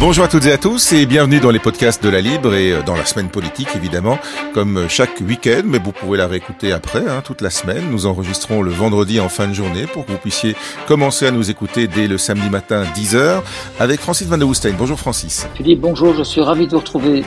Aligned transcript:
Bonjour 0.00 0.24
à 0.24 0.28
toutes 0.28 0.44
et 0.46 0.52
à 0.52 0.58
tous 0.58 0.92
et 0.92 1.06
bienvenue 1.06 1.38
dans 1.38 1.52
les 1.52 1.60
podcasts 1.60 2.02
de 2.02 2.08
la 2.08 2.20
Libre 2.20 2.54
et 2.54 2.72
euh, 2.72 2.82
dans 2.82 2.96
la 2.96 3.06
semaine 3.06 3.28
politique 3.28 3.68
évidemment, 3.76 4.18
comme 4.52 4.86
chaque 4.88 5.20
week-end, 5.20 5.62
mais 5.64 5.78
vous 5.78 5.92
pouvez 5.92 6.18
la 6.18 6.26
réécouter 6.26 6.72
après, 6.72 7.08
hein, 7.08 7.22
toute 7.24 7.40
la 7.40 7.48
semaine. 7.48 7.90
Nous 7.90 8.04
enregistrons 8.06 8.60
le 8.60 8.72
vendredi 8.72 9.20
en 9.20 9.28
fin 9.28 9.46
de 9.46 9.54
journée 9.54 9.86
pour 9.86 10.04
que 10.04 10.10
vous 10.10 10.18
puissiez 10.18 10.56
commencer 10.88 11.26
à 11.26 11.30
nous 11.30 11.48
écouter 11.48 11.86
dès 11.86 12.08
le 12.08 12.18
samedi 12.18 12.50
matin 12.50 12.84
10h 12.94 13.40
avec 13.78 14.00
Francis 14.00 14.26
Van 14.26 14.36
de 14.36 14.44
Woestein. 14.44 14.74
Bonjour 14.76 14.98
Francis. 14.98 15.46
Philippe, 15.54 15.80
bonjour, 15.80 16.12
je 16.16 16.24
suis 16.24 16.40
ravi 16.40 16.66
de 16.66 16.72
vous 16.72 16.80
retrouver. 16.80 17.24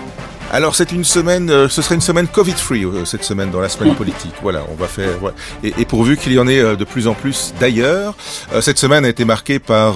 Alors 0.51 0.75
c'est 0.75 0.91
une 0.91 1.05
semaine, 1.05 1.49
euh, 1.49 1.69
ce 1.69 1.81
serait 1.81 1.95
une 1.95 2.01
semaine 2.01 2.27
Covid-free 2.27 2.83
euh, 2.83 3.05
cette 3.05 3.23
semaine 3.23 3.49
dans 3.49 3.61
la 3.61 3.69
semaine 3.69 3.95
politique. 4.01 4.33
Voilà, 4.41 4.63
on 4.69 4.75
va 4.75 4.87
faire. 4.87 5.15
Et, 5.63 5.73
et, 5.79 5.85
pourvu 5.85 6.17
qu'il 6.17 6.33
y 6.33 6.39
en 6.39 6.47
ait 6.47 6.75
de 6.75 6.83
plus 6.83 7.07
en 7.07 7.13
plus 7.13 7.53
d'ailleurs, 7.59 8.13
cette 8.59 8.77
semaine 8.77 9.05
a 9.05 9.09
été 9.09 9.23
marquée 9.25 9.59
par 9.59 9.95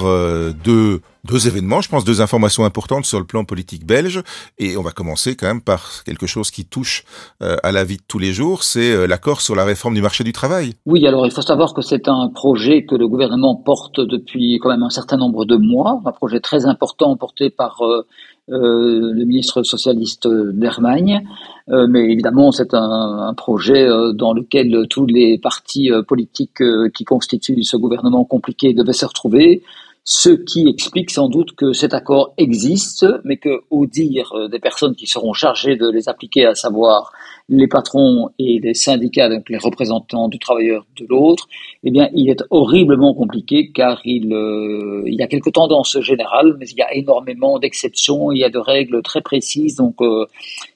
deux 0.64 1.00
deux 1.28 1.46
événements, 1.46 1.80
je 1.80 1.88
pense, 1.88 2.04
deux 2.04 2.20
informations 2.20 2.64
importantes 2.64 3.04
sur 3.04 3.20
le 3.20 3.24
plan 3.24 3.44
politique 3.44 3.86
belge. 3.86 4.22
Et 4.58 4.76
on 4.76 4.82
va 4.82 4.90
commencer 4.90 5.36
quand 5.36 5.46
même 5.46 5.60
par 5.60 6.02
quelque 6.04 6.26
chose 6.26 6.50
qui 6.50 6.64
touche 6.64 7.04
euh, 7.42 7.56
à 7.62 7.70
la 7.70 7.84
vie 7.84 7.98
de 7.98 8.02
tous 8.08 8.18
les 8.18 8.32
jours, 8.32 8.64
c'est 8.64 8.92
euh, 8.92 9.06
l'accord 9.06 9.40
sur 9.40 9.54
la 9.54 9.64
réforme 9.64 9.94
du 9.94 10.02
marché 10.02 10.24
du 10.24 10.32
travail. 10.32 10.74
Oui, 10.84 11.06
alors 11.06 11.24
il 11.26 11.32
faut 11.32 11.42
savoir 11.42 11.74
que 11.74 11.82
c'est 11.82 12.08
un 12.08 12.28
projet 12.28 12.84
que 12.84 12.96
le 12.96 13.06
gouvernement 13.06 13.54
porte 13.54 14.00
depuis 14.00 14.58
quand 14.60 14.70
même 14.70 14.82
un 14.82 14.90
certain 14.90 15.16
nombre 15.16 15.44
de 15.44 15.56
mois, 15.56 16.00
un 16.04 16.12
projet 16.12 16.40
très 16.40 16.66
important 16.66 17.16
porté 17.16 17.50
par 17.50 17.80
euh, 17.82 18.02
le 18.48 19.24
ministre 19.24 19.62
socialiste 19.62 20.26
d'Hermagne. 20.26 21.22
mais 21.68 22.10
évidemment, 22.12 22.50
c'est 22.50 22.74
un, 22.74 23.28
un, 23.28 23.34
projet 23.34 23.86
dans 24.14 24.32
lequel 24.32 24.86
tous 24.90 25.06
les 25.06 25.38
partis 25.38 25.90
politiques 26.08 26.62
qui 26.92 27.04
constituent 27.04 27.62
ce 27.62 27.76
gouvernement 27.76 28.24
compliqué 28.24 28.74
devaient 28.74 28.92
se 28.92 29.06
retrouver 29.06 29.62
ce 30.04 30.30
qui 30.30 30.68
explique 30.68 31.10
sans 31.10 31.28
doute 31.28 31.54
que 31.54 31.72
cet 31.72 31.94
accord 31.94 32.34
existe, 32.36 33.06
mais 33.24 33.36
que, 33.36 33.60
au 33.70 33.86
dire 33.86 34.32
des 34.50 34.58
personnes 34.58 34.96
qui 34.96 35.06
seront 35.06 35.32
chargées 35.32 35.76
de 35.76 35.88
les 35.88 36.08
appliquer, 36.08 36.44
à 36.44 36.54
savoir 36.54 37.12
les 37.48 37.66
patrons 37.66 38.30
et 38.38 38.60
les 38.60 38.74
syndicats, 38.74 39.28
donc 39.28 39.48
les 39.48 39.58
représentants 39.58 40.28
du 40.28 40.38
travailleur 40.38 40.86
de 40.98 41.06
l'autre, 41.08 41.48
eh 41.84 41.90
bien, 41.90 42.08
il 42.14 42.30
est 42.30 42.42
horriblement 42.50 43.14
compliqué 43.14 43.70
car 43.72 44.00
il, 44.04 44.32
euh, 44.32 45.02
il 45.06 45.14
y 45.14 45.22
a 45.22 45.26
quelques 45.26 45.52
tendances 45.52 46.00
générales, 46.00 46.56
mais 46.58 46.66
il 46.66 46.76
y 46.76 46.82
a 46.82 46.94
énormément 46.94 47.58
d'exceptions, 47.58 48.32
il 48.32 48.38
y 48.38 48.44
a 48.44 48.50
de 48.50 48.58
règles 48.58 49.02
très 49.02 49.20
précises, 49.20 49.76
donc 49.76 50.00
euh, 50.00 50.26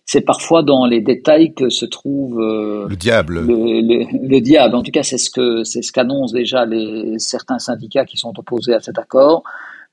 c'est 0.04 0.20
parfois 0.20 0.62
dans 0.62 0.86
les 0.86 1.00
détails 1.00 1.52
que 1.52 1.68
se 1.68 1.84
trouve 1.84 2.40
euh, 2.40 2.86
le 2.88 2.96
diable. 2.96 3.40
Le, 3.40 4.40
diable. 4.40 4.76
En 4.76 4.82
tout 4.82 4.92
cas, 4.92 5.02
c'est 5.02 5.18
ce 5.18 5.30
que 5.30 5.64
c'est 5.64 5.82
ce 5.82 5.92
qu'annoncent 5.92 6.32
déjà 6.32 6.64
les 6.64 7.18
certains 7.18 7.58
syndicats 7.58 8.04
qui 8.04 8.16
sont 8.16 8.38
opposés 8.38 8.74
à 8.74 8.80
cet 8.80 8.98
accord. 8.98 9.42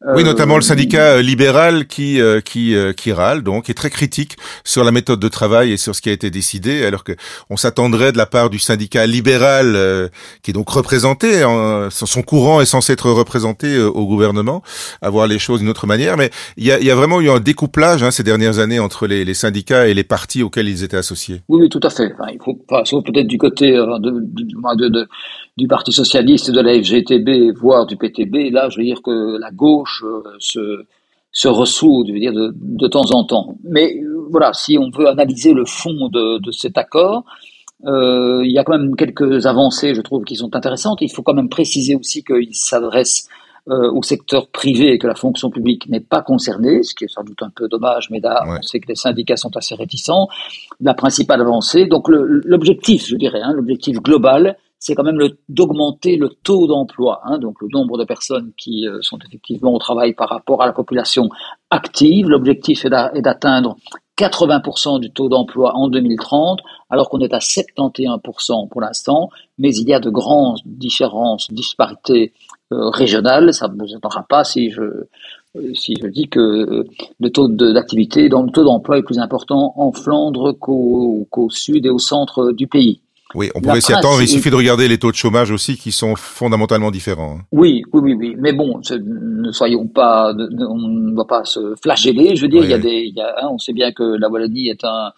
Oui, 0.06 0.26
notamment 0.26 0.58
le 0.58 0.62
syndicat 0.62 1.14
euh, 1.14 1.22
libéral 1.22 1.88
qui 1.88 2.20
euh, 2.20 2.42
qui 2.42 2.76
euh, 2.76 2.92
qui 2.92 3.14
râle, 3.14 3.42
donc 3.42 3.70
est 3.70 3.74
très 3.74 3.90
critique 3.90 4.36
sur 4.66 4.84
la 4.84 4.92
méthode 4.92 5.20
de 5.20 5.28
travail 5.30 5.72
et 5.72 5.78
sur 5.78 5.96
ce 5.96 6.02
qui 6.02 6.10
a 6.10 6.12
été 6.12 6.30
décidé, 6.30 6.84
alors 6.84 7.06
que 7.06 7.14
on 7.50 7.56
s'attendrait 7.56 8.12
de 8.12 8.18
la 8.18 8.26
part 8.26 8.50
du 8.50 8.60
syndicat 8.60 9.06
libéral 9.06 9.78
qui 10.42 10.52
est 10.52 10.54
donc 10.54 10.70
représenté, 10.70 11.46
en, 11.46 11.90
son 11.90 12.22
courant 12.22 12.60
est 12.60 12.66
censé 12.66 12.94
être 12.94 13.10
représenté 13.10 13.80
au 13.80 14.06
gouvernement, 14.06 14.62
à 15.02 15.10
voir 15.10 15.28
les 15.28 15.40
choses 15.40 15.60
d'une 15.62 15.70
autre 15.70 15.88
manière. 15.88 16.18
Mais 16.18 16.32
il 16.58 16.66
y 16.66 16.72
a, 16.72 16.80
y 16.82 16.92
a 16.92 16.96
vraiment 16.96 17.22
eu 17.22 17.30
un 17.30 17.40
découplage 17.40 18.04
hein, 18.04 18.12
ces 18.12 18.24
dernières 18.24 18.60
années 18.60 18.80
entre 18.80 19.08
les, 19.08 19.24
les, 19.24 19.34
syndicats 19.34 19.88
et 19.88 19.94
les 19.94 20.04
partis 20.04 20.44
auxquels 20.44 20.68
ils 20.68 20.84
étaient 20.84 20.98
associés. 20.98 21.42
Oui, 21.48 21.62
oui 21.62 21.70
tout 21.70 21.80
à 21.82 21.90
fait. 21.90 22.12
Enfin, 22.14 22.32
il 22.34 22.40
faut, 22.44 22.58
enfin, 22.70 23.02
peut-être 23.02 23.28
du 23.28 23.38
côté 23.38 23.72
de, 23.72 24.00
de, 24.00 24.88
de 24.90 25.08
du 25.56 25.68
Parti 25.68 25.92
socialiste, 25.92 26.50
de 26.50 26.62
la 26.62 26.74
FGTB, 26.82 27.56
voire 27.56 27.86
du 27.86 27.96
PTB, 27.96 28.52
là, 28.52 28.70
je 28.70 28.78
veux 28.78 28.84
dire 28.84 29.02
que 29.04 29.38
la 29.40 29.52
gauche 29.52 29.93
euh, 30.04 30.24
se, 30.40 30.86
se 31.32 31.48
ressout, 31.48 32.06
je 32.08 32.14
veux 32.14 32.20
dire, 32.20 32.34
de, 32.34 32.54
de 32.56 32.88
temps 32.88 33.12
en 33.12 33.24
temps. 33.26 33.56
Mais 33.64 33.98
euh, 34.02 34.26
voilà, 34.30 34.54
si 34.54 34.78
on 34.78 34.90
veut 34.90 35.08
analyser 35.08 35.54
le 35.54 35.66
fond 35.66 36.10
de, 36.10 36.40
de 36.40 36.52
cet 36.52 36.78
accord, 36.78 37.26
euh, 37.86 38.42
il 38.46 38.52
y 38.52 38.58
a 38.58 38.64
quand 38.64 38.78
même 38.78 38.96
quelques 38.96 39.46
avancées, 39.46 39.94
je 39.94 40.02
trouve, 40.02 40.24
qui 40.24 40.36
sont 40.36 40.56
intéressantes. 40.56 41.02
Il 41.02 41.12
faut 41.12 41.22
quand 41.22 41.34
même 41.34 41.50
préciser 41.50 41.96
aussi 41.96 42.24
qu'il 42.24 42.56
s'adresse 42.56 43.28
euh, 43.70 43.92
au 43.92 44.02
secteur 44.04 44.48
privé 44.48 44.94
et 44.94 44.98
que 44.98 45.08
la 45.08 45.16
fonction 45.16 45.50
publique 45.50 45.88
n'est 45.90 46.02
pas 46.02 46.22
concernée, 46.22 46.84
ce 46.84 46.94
qui 46.94 47.06
est 47.06 47.08
sans 47.08 47.24
doute 47.24 47.42
un 47.42 47.50
peu 47.50 47.68
dommage, 47.70 48.10
mais 48.10 48.20
là, 48.20 48.44
on 48.46 48.62
sait 48.62 48.80
que 48.80 48.90
les 48.90 48.96
syndicats 48.96 49.38
sont 49.38 49.56
assez 49.56 49.74
réticents. 49.76 50.28
La 50.82 50.94
principale 50.94 51.40
avancée, 51.42 51.86
donc 51.86 52.10
l'objectif, 52.10 53.06
je 53.08 53.16
dirais, 53.16 53.42
hein, 53.42 53.54
l'objectif 53.54 54.02
global, 54.02 54.58
c'est 54.84 54.96
quand 54.96 55.04
même 55.04 55.30
d'augmenter 55.48 56.18
le 56.18 56.28
taux 56.28 56.68
d'emploi, 56.68 57.22
hein, 57.24 57.38
donc 57.38 57.62
le 57.62 57.70
nombre 57.72 57.98
de 57.98 58.04
personnes 58.04 58.52
qui 58.58 58.86
euh, 58.86 58.98
sont 59.02 59.18
effectivement 59.26 59.74
au 59.74 59.80
travail 59.80 60.14
par 60.14 60.28
rapport 60.28 60.62
à 60.62 60.66
la 60.66 60.74
population 60.74 61.30
active. 61.70 62.28
L'objectif 62.28 62.84
est 62.84 62.90
d'atteindre 62.90 63.78
80% 64.18 65.00
du 65.00 65.10
taux 65.10 65.30
d'emploi 65.30 65.74
en 65.74 65.88
2030, 65.88 66.60
alors 66.90 67.08
qu'on 67.08 67.20
est 67.20 67.34
à 67.34 67.38
71% 67.38 68.68
pour 68.68 68.82
l'instant, 68.82 69.30
mais 69.58 69.74
il 69.74 69.88
y 69.88 69.94
a 69.94 70.02
de 70.02 70.10
grandes 70.10 70.60
différences, 70.66 71.50
disparités 71.50 72.34
euh, 72.74 72.90
régionales. 72.90 73.54
Ça 73.54 73.70
ne 73.70 73.82
vous 73.82 73.96
étonnera 73.96 74.26
pas 74.28 74.44
si 74.44 74.70
je, 74.70 74.82
euh, 74.82 75.74
si 75.74 75.96
je 75.96 76.08
dis 76.08 76.28
que 76.28 76.86
le 77.22 77.30
taux 77.30 77.48
d'activité, 77.48 78.28
le 78.28 78.52
taux 78.52 78.66
d'emploi 78.66 78.98
est 78.98 79.04
plus 79.04 79.20
important 79.20 79.72
en 79.78 79.94
Flandre 79.94 80.52
qu'au 80.52 81.50
sud 81.50 81.86
et 81.86 81.90
au 81.90 82.00
centre 82.00 82.52
du 82.52 82.68
pays. 82.68 83.00
Oui, 83.36 83.50
on 83.56 83.62
pourrait 83.62 83.82
s'y 83.82 83.94
attendre. 83.94 84.22
Il 84.22 84.28
suffit 84.28 84.50
de 84.50 84.56
regarder 84.56 84.88
les 84.88 84.98
taux 84.98 85.12
de 85.12 85.16
chômage 85.16 85.52
aussi 85.52 85.78
qui 85.78 85.92
sont 85.92 86.16
fondamentalement 86.16 86.92
différents. 86.92 87.38
Hein. 87.40 87.46
Oui, 87.52 87.84
oui, 87.92 88.02
oui, 88.04 88.14
oui. 88.14 88.36
Mais 88.38 88.54
bon, 88.54 88.80
ne 88.80 89.52
soyons 89.52 89.88
pas, 89.88 90.34
on 90.34 90.78
ne 90.78 91.16
doit 91.16 91.28
pas 91.28 91.44
se 91.44 91.76
flageller. 91.82 92.36
Je 92.36 92.44
veux 92.44 92.48
dire, 92.48 92.64
il 92.64 92.70
y 92.70 92.74
a 92.74 92.78
des, 92.78 93.04
il 93.08 93.16
y 93.16 93.22
a, 93.22 93.36
hein, 93.42 93.50
on 93.52 93.58
sait 93.58 93.74
bien 93.74 93.92
que 93.92 94.04
la 94.04 94.30
Wallonie 94.30 94.70
est 94.70 94.84
un, 94.84 95.12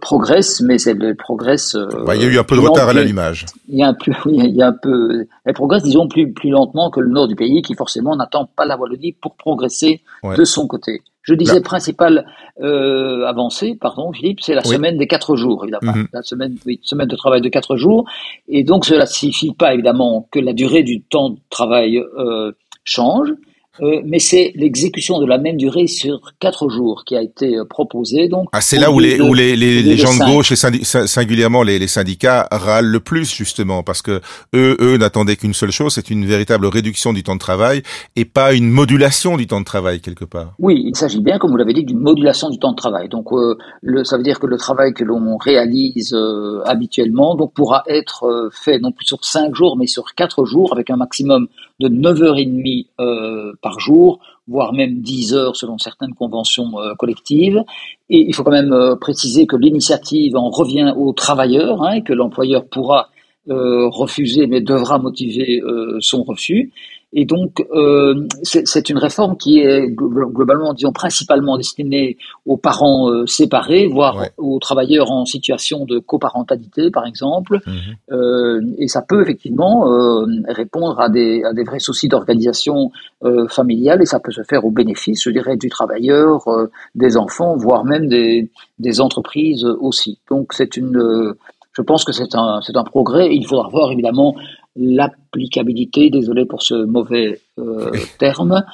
progresse, 0.00 0.60
mais 0.60 0.80
elle 0.82 1.16
progresse. 1.16 1.74
Euh, 1.74 1.88
il 2.14 2.22
y 2.22 2.24
a 2.24 2.28
eu 2.28 2.38
un 2.38 2.44
peu 2.44 2.56
de 2.56 2.60
retard 2.60 2.88
à 2.88 2.92
l'allumage. 2.92 3.46
Il 3.68 3.78
y 3.78 3.82
a 3.82 3.88
un 3.88 3.94
peu, 3.94 4.12
il 4.26 4.54
y 4.54 4.62
a 4.62 4.68
un 4.68 4.72
peu, 4.72 5.26
elle 5.44 5.54
progresse, 5.54 5.82
disons, 5.82 6.08
plus, 6.08 6.32
plus 6.32 6.50
lentement 6.50 6.90
que 6.90 7.00
le 7.00 7.10
nord 7.10 7.28
du 7.28 7.36
pays, 7.36 7.62
qui 7.62 7.74
forcément 7.74 8.16
n'attend 8.16 8.48
pas 8.56 8.64
la 8.64 8.76
Wallonie 8.76 9.12
pour 9.12 9.36
progresser 9.36 10.02
de 10.24 10.44
son 10.44 10.66
côté. 10.66 11.02
Je 11.22 11.34
disais 11.34 11.60
principale 11.60 12.26
euh, 12.60 13.26
avancée, 13.26 13.76
pardon 13.78 14.12
Philippe, 14.12 14.40
c'est 14.40 14.54
la 14.54 14.64
semaine 14.64 14.96
des 14.96 15.06
quatre 15.06 15.36
jours, 15.36 15.64
évidemment. 15.64 15.92
Mhm. 15.92 16.08
La 16.12 16.22
semaine, 16.22 16.56
oui, 16.66 16.80
semaine 16.82 17.08
de 17.08 17.16
travail 17.16 17.40
de 17.42 17.48
quatre 17.48 17.76
jours. 17.76 18.08
Et 18.48 18.64
donc 18.64 18.86
cela 18.86 19.04
ne 19.04 19.06
signifie 19.06 19.52
pas 19.52 19.74
évidemment 19.74 20.28
que 20.30 20.38
la 20.38 20.52
durée 20.52 20.82
du 20.82 21.02
temps 21.02 21.30
de 21.30 21.38
travail 21.50 21.98
euh, 21.98 22.52
change, 22.84 23.34
euh, 23.82 24.00
mais 24.04 24.18
c'est 24.18 24.52
l'exécution 24.54 25.20
de 25.20 25.26
la 25.26 25.38
même 25.38 25.56
durée 25.56 25.86
sur 25.86 26.32
quatre 26.38 26.68
jours 26.68 27.04
qui 27.04 27.16
a 27.16 27.22
été 27.22 27.56
euh, 27.56 27.64
proposée. 27.64 28.28
Donc, 28.28 28.48
ah, 28.52 28.60
c'est 28.60 28.78
là 28.78 28.90
où 28.90 28.98
les, 28.98 29.20
où 29.20 29.32
les, 29.32 29.56
les, 29.56 29.82
les 29.82 29.96
gens 29.96 30.12
de 30.12 30.32
gauche 30.32 30.52
et 30.52 31.06
singulièrement 31.06 31.62
les, 31.62 31.78
les, 31.78 31.86
syndicats 31.86 32.46
râlent 32.50 32.86
le 32.86 33.00
plus 33.00 33.32
justement 33.32 33.82
parce 33.82 34.02
que 34.02 34.20
eux, 34.54 34.76
eux 34.80 34.96
n'attendaient 34.96 35.36
qu'une 35.36 35.54
seule 35.54 35.70
chose, 35.70 35.94
c'est 35.94 36.10
une 36.10 36.26
véritable 36.26 36.66
réduction 36.66 37.12
du 37.12 37.22
temps 37.22 37.34
de 37.34 37.40
travail 37.40 37.82
et 38.16 38.24
pas 38.24 38.52
une 38.52 38.70
modulation 38.70 39.36
du 39.36 39.46
temps 39.46 39.60
de 39.60 39.64
travail 39.64 40.00
quelque 40.00 40.24
part. 40.24 40.54
Oui, 40.58 40.82
il 40.84 40.96
s'agit 40.96 41.20
bien, 41.20 41.38
comme 41.38 41.50
vous 41.50 41.56
l'avez 41.56 41.74
dit, 41.74 41.84
d'une 41.84 42.00
modulation 42.00 42.50
du 42.50 42.58
temps 42.58 42.72
de 42.72 42.76
travail. 42.76 43.08
Donc, 43.08 43.32
euh, 43.32 43.56
le, 43.82 44.04
ça 44.04 44.16
veut 44.16 44.22
dire 44.22 44.38
que 44.38 44.46
le 44.46 44.56
travail 44.56 44.92
que 44.92 45.04
l'on 45.04 45.36
réalise 45.36 46.16
habituellement 46.64 47.34
donc 47.34 47.54
pourra 47.54 47.82
être 47.86 48.50
fait 48.52 48.78
non 48.78 48.92
plus 48.92 49.06
sur 49.06 49.24
cinq 49.24 49.54
jours, 49.54 49.76
mais 49.76 49.86
sur 49.86 50.14
quatre 50.14 50.44
jours 50.44 50.72
avec 50.72 50.90
un 50.90 50.96
maximum 50.96 51.48
de 51.80 51.88
9h30 51.88 52.86
euh, 53.00 53.52
par 53.62 53.80
jour, 53.80 54.20
voire 54.46 54.72
même 54.72 55.00
10 55.00 55.34
heures 55.34 55.56
selon 55.56 55.78
certaines 55.78 56.14
conventions 56.14 56.78
euh, 56.78 56.94
collectives. 56.94 57.62
Et 58.10 58.18
il 58.28 58.34
faut 58.34 58.42
quand 58.44 58.50
même 58.50 58.72
euh, 58.72 58.96
préciser 58.96 59.46
que 59.46 59.56
l'initiative 59.56 60.36
en 60.36 60.50
revient 60.50 60.92
aux 60.96 61.12
travailleurs 61.12 61.82
hein, 61.82 61.92
et 61.94 62.02
que 62.02 62.12
l'employeur 62.12 62.66
pourra 62.66 63.08
euh, 63.48 63.88
refuser 63.88 64.46
mais 64.46 64.60
devra 64.60 64.98
motiver 64.98 65.62
son 66.00 66.22
refus. 66.22 66.72
Et 67.12 67.24
donc, 67.24 67.66
euh, 67.72 68.28
c'est 68.44 68.88
une 68.88 68.98
réforme 68.98 69.36
qui 69.36 69.58
est 69.58 69.88
globalement, 69.88 70.72
disons, 70.72 70.92
principalement 70.92 71.56
destinée 71.56 72.16
aux 72.46 72.56
parents 72.56 73.10
euh, 73.10 73.26
séparés, 73.26 73.88
voire 73.88 74.26
aux 74.38 74.60
travailleurs 74.60 75.10
en 75.10 75.24
situation 75.24 75.84
de 75.86 75.98
coparentalité, 75.98 76.90
par 76.92 77.06
exemple. 77.06 77.60
Mhm. 77.66 77.74
euh, 78.12 78.60
et 78.78 78.86
ça 78.86 79.02
peut 79.02 79.22
effectivement 79.22 79.90
euh, 79.92 80.26
répondre 80.48 81.00
à 81.00 81.08
des, 81.08 81.42
à 81.42 81.52
des 81.52 81.64
vrais 81.64 81.80
soucis 81.80 82.06
d'organisation 82.06 82.92
euh, 83.24 83.48
familiale, 83.48 84.02
et 84.02 84.06
ça 84.06 84.20
peut 84.20 84.32
se 84.32 84.44
faire 84.44 84.64
au 84.64 84.70
bénéfice, 84.70 85.24
je 85.24 85.30
dirais, 85.30 85.56
du 85.56 85.68
travailleur, 85.68 86.46
euh, 86.46 86.70
des 86.94 87.16
enfants, 87.16 87.56
voire 87.56 87.84
même 87.84 88.06
des, 88.06 88.50
des 88.78 89.00
entreprises 89.00 89.64
aussi. 89.64 90.20
Donc, 90.30 90.52
c'est 90.52 90.76
une 90.76 91.34
je 91.72 91.82
pense 91.82 92.04
que 92.04 92.12
c'est 92.12 92.34
un, 92.34 92.60
c'est 92.62 92.76
un 92.76 92.84
progrès. 92.84 93.34
Il 93.34 93.46
faudra 93.46 93.68
voir 93.68 93.92
évidemment 93.92 94.34
l'applicabilité, 94.76 96.10
désolé 96.10 96.44
pour 96.44 96.62
ce 96.62 96.74
mauvais 96.84 97.40
euh, 97.58 97.90
terme. 98.18 98.64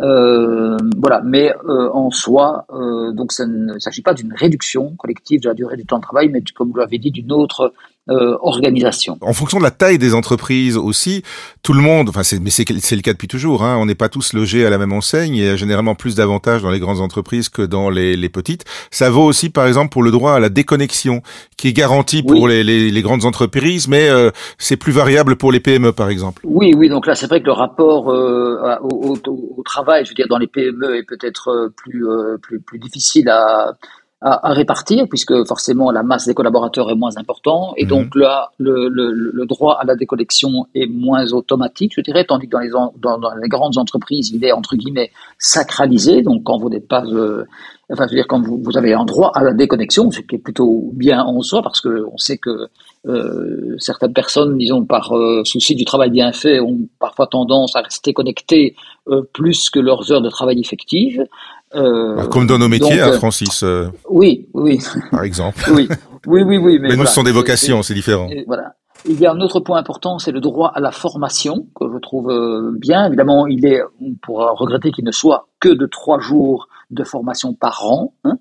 Euh, 0.00 0.76
voilà, 0.98 1.20
mais 1.22 1.54
euh, 1.68 1.88
en 1.92 2.10
soi, 2.10 2.66
donc 3.12 3.32
ça 3.32 3.46
ne 3.46 3.78
s'agit 3.78 4.02
pas 4.02 4.14
d'une 4.14 4.32
réduction 4.32 4.94
collective 4.96 5.40
de 5.42 5.48
la 5.48 5.54
durée 5.54 5.76
du 5.76 5.86
temps 5.86 5.98
de 5.98 6.02
travail, 6.02 6.28
mais 6.28 6.42
comme 6.54 6.70
vous 6.70 6.78
l'avez 6.78 6.98
dit, 6.98 7.10
d'une 7.10 7.32
autre 7.32 7.72
euh, 8.10 8.36
organisation. 8.42 9.16
En 9.22 9.32
fonction 9.32 9.58
de 9.58 9.64
la 9.64 9.70
taille 9.70 9.96
des 9.96 10.14
entreprises 10.14 10.76
aussi, 10.76 11.22
tout 11.62 11.72
le 11.72 11.80
monde, 11.80 12.10
enfin 12.10 12.22
c'est, 12.22 12.38
mais 12.38 12.50
c'est, 12.50 12.68
le 12.68 13.00
cas 13.00 13.14
depuis 13.14 13.28
toujours, 13.28 13.64
hein, 13.64 13.78
on 13.78 13.86
n'est 13.86 13.94
pas 13.94 14.10
tous 14.10 14.34
logés 14.34 14.66
à 14.66 14.70
la 14.70 14.76
même 14.76 14.92
enseigne, 14.92 15.34
il 15.34 15.42
y 15.42 15.48
a 15.48 15.56
généralement 15.56 15.94
plus 15.94 16.14
d'avantages 16.14 16.62
dans 16.62 16.70
les 16.70 16.80
grandes 16.80 17.00
entreprises 17.00 17.48
que 17.48 17.62
dans 17.62 17.88
les, 17.88 18.14
les, 18.14 18.28
petites. 18.28 18.64
Ça 18.90 19.08
vaut 19.08 19.24
aussi 19.24 19.48
par 19.48 19.66
exemple 19.66 19.90
pour 19.90 20.02
le 20.02 20.10
droit 20.10 20.34
à 20.34 20.38
la 20.38 20.50
déconnexion, 20.50 21.22
qui 21.56 21.68
est 21.68 21.72
garanti 21.72 22.22
pour 22.22 22.46
les, 22.46 22.62
les, 22.62 22.90
les, 22.90 23.02
grandes 23.02 23.24
entreprises, 23.24 23.88
mais 23.88 24.10
euh, 24.10 24.30
c'est 24.58 24.76
plus 24.76 24.92
variable 24.92 25.36
pour 25.36 25.50
les 25.50 25.60
PME 25.60 25.92
par 25.92 26.10
exemple. 26.10 26.42
Oui, 26.44 26.74
oui, 26.76 26.90
donc 26.90 27.06
là 27.06 27.14
c'est 27.14 27.26
vrai 27.26 27.40
que 27.40 27.46
le 27.46 27.52
rapport 27.52 28.10
euh, 28.10 28.58
au, 28.82 29.16
au, 29.26 29.54
au, 29.56 29.62
travail, 29.62 30.04
je 30.04 30.10
veux 30.10 30.14
dire 30.14 30.26
dans 30.28 30.36
les 30.36 30.46
PME 30.46 30.96
est 30.96 31.04
peut-être 31.04 31.48
euh, 31.48 31.68
plus, 31.74 32.04
plus, 32.42 32.60
plus 32.60 32.78
difficile 32.78 33.30
à 33.30 33.78
à, 34.26 34.54
répartir, 34.54 35.06
puisque 35.08 35.44
forcément 35.44 35.90
la 35.90 36.02
masse 36.02 36.26
des 36.26 36.32
collaborateurs 36.32 36.90
est 36.90 36.94
moins 36.94 37.14
importante, 37.18 37.74
et 37.76 37.84
mhm. 37.84 37.90
donc 37.90 38.16
là, 38.16 38.50
le, 38.58 38.88
le, 38.88 39.12
le, 39.12 39.46
droit 39.46 39.76
à 39.78 39.84
la 39.84 39.96
déconnexion 39.96 40.66
est 40.74 40.86
moins 40.86 41.30
automatique, 41.32 41.92
je 41.94 42.00
dirais, 42.00 42.24
tandis 42.24 42.46
que 42.46 42.52
dans 42.52 42.60
les, 42.60 42.70
dans, 42.70 43.18
dans 43.18 43.34
les 43.34 43.48
grandes 43.48 43.76
entreprises, 43.76 44.30
il 44.30 44.42
est 44.42 44.52
entre 44.52 44.76
guillemets 44.76 45.10
sacralisé, 45.38 46.22
donc 46.22 46.42
quand 46.44 46.58
vous 46.58 46.70
n'êtes 46.70 46.88
pas... 46.88 47.04
Euh, 47.04 47.44
enfin, 47.92 48.06
je 48.06 48.12
veux 48.12 48.16
dire, 48.16 48.26
quand 48.26 48.40
vous, 48.40 48.60
vous, 48.62 48.78
avez 48.78 48.94
un 48.94 49.04
droit 49.04 49.30
à 49.34 49.42
la 49.42 49.52
déconnexion, 49.52 50.10
ce 50.10 50.20
qui 50.20 50.36
est 50.36 50.38
plutôt 50.38 50.90
bien 50.94 51.22
en 51.22 51.42
soi, 51.42 51.60
parce 51.60 51.82
que 51.82 52.06
on 52.10 52.16
sait 52.16 52.38
que 52.38 52.68
euh, 53.06 53.76
certaines 53.78 54.14
personnes, 54.14 54.56
disons, 54.56 54.84
par 54.84 55.12
euh, 55.12 55.44
souci 55.44 55.74
du 55.74 55.84
travail 55.84 56.10
bien 56.10 56.32
fait, 56.32 56.60
ont 56.60 56.88
parfois 56.98 57.26
tendance 57.26 57.76
à 57.76 57.82
rester 57.82 58.14
connectées 58.14 58.74
euh, 59.08 59.22
plus 59.34 59.68
que 59.68 59.78
leurs 59.78 60.10
heures 60.10 60.22
de 60.22 60.30
travail 60.30 60.58
effectives. 60.58 61.26
Euh, 61.74 62.16
bah, 62.16 62.26
Comme 62.30 62.46
dans 62.46 62.58
nos 62.58 62.68
métiers, 62.68 63.00
hein, 63.00 63.12
Francis. 63.12 63.62
Euh, 63.62 63.88
oui, 64.08 64.48
oui. 64.54 64.78
Par 65.10 65.24
exemple. 65.24 65.62
oui, 65.72 65.88
oui, 66.26 66.42
oui, 66.42 66.56
oui. 66.58 66.78
Mais, 66.80 66.96
nous, 66.96 67.06
ce 67.06 67.14
sont 67.14 67.22
des 67.22 67.32
vocations, 67.32 67.82
c'est 67.82 67.94
différent. 67.94 68.28
voilà. 68.46 68.74
Il 69.06 69.20
y 69.20 69.26
a 69.26 69.32
un 69.32 69.40
autre 69.40 69.60
point 69.60 69.78
important, 69.78 70.18
c'est 70.18 70.32
le 70.32 70.40
droit 70.40 70.72
à 70.74 70.80
la 70.80 70.90
formation, 70.90 71.66
que 71.78 71.84
je 71.92 71.98
trouve 71.98 72.30
euh, 72.30 72.72
bien. 72.78 73.06
Évidemment, 73.06 73.46
il 73.46 73.66
est, 73.66 73.82
on 74.00 74.14
pourra 74.14 74.52
regretter 74.52 74.92
qu'il 74.92 75.04
ne 75.04 75.10
soit 75.10 75.46
que 75.60 75.68
de 75.68 75.84
trois 75.86 76.20
jours 76.20 76.68
de 76.90 77.04
formation 77.04 77.52
par 77.52 77.84
an, 77.84 78.14
hein, 78.24 78.38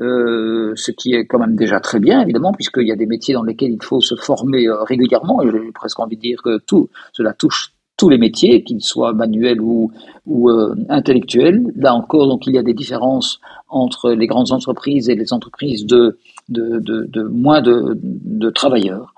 euh, 0.00 0.72
ce 0.76 0.92
qui 0.92 1.12
est 1.12 1.26
quand 1.26 1.38
même 1.38 1.56
déjà 1.56 1.78
très 1.80 2.00
bien, 2.00 2.22
évidemment, 2.22 2.52
puisqu'il 2.52 2.86
y 2.86 2.92
a 2.92 2.96
des 2.96 3.04
métiers 3.04 3.34
dans 3.34 3.42
lesquels 3.42 3.72
il 3.72 3.82
faut 3.82 4.00
se 4.00 4.14
former 4.14 4.66
régulièrement, 4.86 5.42
et 5.42 5.50
j'ai 5.50 5.72
presque 5.72 6.00
envie 6.00 6.16
de 6.16 6.22
dire 6.22 6.40
que 6.42 6.58
tout, 6.58 6.88
cela 7.12 7.34
touche 7.34 7.74
tous 7.98 8.08
les 8.08 8.16
métiers, 8.16 8.62
qu'ils 8.64 8.80
soient 8.80 9.12
manuels 9.12 9.60
ou, 9.60 9.92
ou 10.24 10.48
euh, 10.48 10.74
intellectuels. 10.88 11.60
Là 11.76 11.94
encore, 11.94 12.26
donc 12.28 12.46
il 12.46 12.54
y 12.54 12.58
a 12.58 12.62
des 12.62 12.72
différences 12.72 13.40
entre 13.68 14.12
les 14.12 14.26
grandes 14.26 14.52
entreprises 14.52 15.10
et 15.10 15.14
les 15.14 15.34
entreprises 15.34 15.84
de, 15.84 16.18
de, 16.48 16.78
de, 16.78 17.04
de 17.12 17.22
moins 17.24 17.60
de, 17.60 17.98
de 18.02 18.48
travailleurs. 18.48 19.12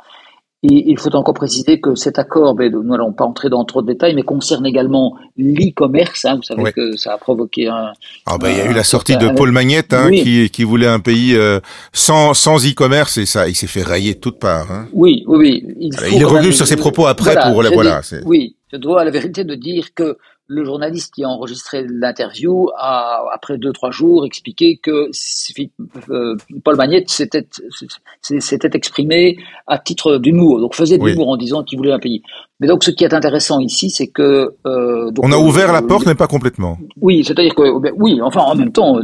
Et 0.63 0.91
il 0.91 0.99
faut 0.99 1.15
encore 1.17 1.33
préciser 1.33 1.81
que 1.81 1.95
cet 1.95 2.19
accord, 2.19 2.55
ben, 2.55 2.71
nous 2.71 2.83
n'allons 2.83 3.15
pas 3.15 3.25
entrer 3.25 3.49
dans 3.49 3.65
trop 3.65 3.81
de 3.81 3.87
détails, 3.87 4.15
mais 4.15 4.23
concerne 4.23 4.67
également 4.67 5.17
l'e-commerce. 5.39 6.27
Hein, 6.27 6.37
vous 6.37 6.43
savez 6.43 6.71
que 6.73 6.99
ça 6.99 7.15
a 7.15 7.19
provoqué 7.19 7.69
un. 7.69 7.93
Ah 8.27 8.37
ben, 8.39 8.51
il 8.51 8.59
y 8.59 8.61
a 8.61 8.71
eu 8.71 8.75
la 8.75 8.85
sortie 8.85 9.17
de 9.17 9.31
Paul 9.31 9.53
Magnette 9.53 9.95
hein, 9.95 10.11
qui, 10.11 10.51
qui 10.51 10.65
voulait 10.65 10.87
un 10.87 11.01
pays 11.01 11.35
euh, 11.35 11.61
sans 11.95 12.35
sans 12.35 12.67
e-commerce 12.67 13.17
et 13.17 13.25
ça, 13.25 13.49
il 13.49 13.55
s'est 13.55 13.67
fait 13.67 13.83
railler 13.83 14.13
de 14.15 14.21
toutes 14.21 14.39
parts. 14.39 14.71
Hein. 14.71 14.87
Oui, 14.93 15.25
oui, 15.27 15.39
oui. 15.39 15.75
Il, 15.81 15.95
il 16.13 16.21
est 16.21 16.25
revenu 16.25 16.53
sur 16.53 16.67
ses 16.67 16.77
propos 16.77 17.07
après 17.07 17.37
pour 17.37 17.63
voilà. 17.73 18.03
oui, 18.27 18.57
je 18.73 18.77
dois 18.77 19.03
à 19.03 19.05
la 19.05 19.11
vérité 19.11 19.45
de 19.45 19.55
dire 19.55 19.95
que 19.95 20.19
le 20.47 20.65
journaliste 20.65 21.15
qui 21.15 21.23
a 21.23 21.29
enregistré 21.29 21.87
l'interview 21.89 22.71
a, 22.77 23.25
après 23.33 23.57
deux 23.57 23.73
trois 23.73 23.93
jours, 23.93 24.27
expliqué 24.27 24.79
que 24.79 25.11
euh, 26.11 26.37
Paul 26.65 26.77
Magnette 26.77 27.09
s'était 27.09 27.47
exprimé 28.75 29.39
à 29.69 29.79
titre 29.79 30.19
d'humour, 30.19 30.61
donc 30.61 30.75
faisait 30.75 30.99
de 30.99 31.05
l'humour 31.05 31.29
en 31.29 31.37
disant 31.37 31.63
qu'il 31.63 31.79
voulait 31.79 31.93
un 31.93 32.01
pays. 32.01 32.23
Mais 32.61 32.67
donc, 32.67 32.85
ce 32.85 32.91
qui 32.91 33.05
est 33.05 33.15
intéressant 33.15 33.59
ici, 33.59 33.89
c'est 33.91 34.09
que 34.09 34.55
euh, 34.67 35.11
on 35.23 35.33
a 35.33 35.39
ouvert 35.39 35.73
la 35.73 35.81
porte, 35.81 36.07
mais 36.07 36.15
pas 36.15 36.27
complètement. 36.27 36.79
Oui, 37.01 37.25
c'est-à-dire 37.25 37.55
que 37.55 37.79
ben, 37.79 37.93
oui, 37.97 38.21
enfin, 38.23 38.41
en 38.41 38.55
même 38.55 38.71
temps, 38.71 39.01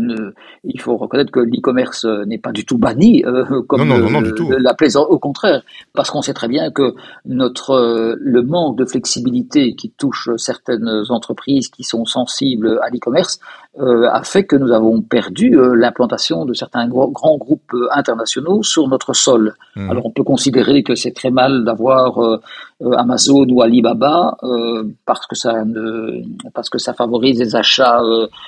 il 0.65 0.81
faut 0.81 0.97
reconnaître 0.97 1.31
que 1.31 1.41
l'e-commerce 1.41 2.05
euh, 2.05 2.25
n'est 2.27 2.39
pas 2.39 2.53
du 2.53 2.65
tout 2.65 2.77
banni, 2.77 3.25
euh, 3.25 3.63
comme 3.63 3.87
non, 3.87 3.99
non, 3.99 4.11
non, 4.11 4.23
du 4.23 4.33
tout. 4.35 4.51
la 4.51 4.75
plaisance. 4.75 5.07
Au 5.09 5.19
contraire, 5.19 5.63
parce 5.95 6.11
qu'on 6.11 6.23
sait 6.23 6.35
très 6.35 6.49
bien 6.49 6.71
que 6.71 6.95
notre 7.25 7.71
euh, 7.71 8.17
le 8.21 8.43
manque 8.43 8.77
de 8.77 8.85
flexibilité 8.85 9.75
qui 9.75 9.91
touche 9.91 10.29
certaines 10.37 11.05
entreprises 11.09 11.69
qui 11.69 11.85
sont 11.85 12.05
sensibles 12.05 12.79
à 12.83 12.91
l'e-commerce 12.91 13.41
euh, 13.79 14.09
a 14.11 14.23
fait 14.23 14.45
que 14.45 14.57
nous 14.57 14.73
avons 14.73 15.03
perdu 15.03 15.55
euh, 15.55 15.75
l'implantation 15.75 16.47
de 16.47 16.55
certains 16.55 16.89
gros, 16.89 17.11
grands 17.11 17.37
groupes 17.37 17.75
euh, 17.75 17.89
internationaux 17.93 18.63
sur 18.63 18.89
notre 18.89 19.13
sol. 19.13 19.55
Mmh. 19.75 19.91
Alors 19.91 20.07
on 20.07 20.11
peut 20.11 20.23
considérer 20.23 20.83
que 20.83 20.95
c'est 20.95 21.11
très 21.11 21.31
mal 21.31 21.63
d'avoir 21.63 22.41
Amazon 22.97 23.47
ou 23.51 23.61
Alibaba 23.61 24.37
parce 25.05 25.27
que 25.27 25.35
ça 25.35 25.65
ne, 25.65 26.23
parce 26.55 26.71
que 26.71 26.79
ça 26.79 26.95
favorise 26.95 27.39
des 27.39 27.55
achats 27.55 28.01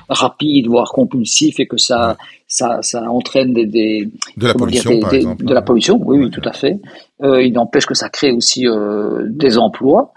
rapides 0.08 0.68
voire 0.68 0.92
compulsifs 0.92 1.60
et 1.60 1.66
que 1.66 1.76
ça 1.76 2.16
ça, 2.46 2.78
ça 2.80 3.02
entraîne 3.10 3.52
des, 3.52 3.66
des 3.66 4.10
de 4.38 4.46
la 4.46 4.54
pollution 4.54 4.90
dire, 4.90 5.00
par 5.00 5.14
exemple. 5.14 5.44
de 5.44 5.54
la 5.54 5.62
pollution 5.62 6.00
oui 6.02 6.18
oui 6.18 6.30
tout 6.30 6.46
à 6.46 6.52
fait 6.52 6.80
il 7.22 7.52
n'empêche 7.52 7.86
que 7.86 7.94
ça 7.94 8.08
crée 8.08 8.32
aussi 8.32 8.64
des 9.26 9.58
emplois 9.58 10.12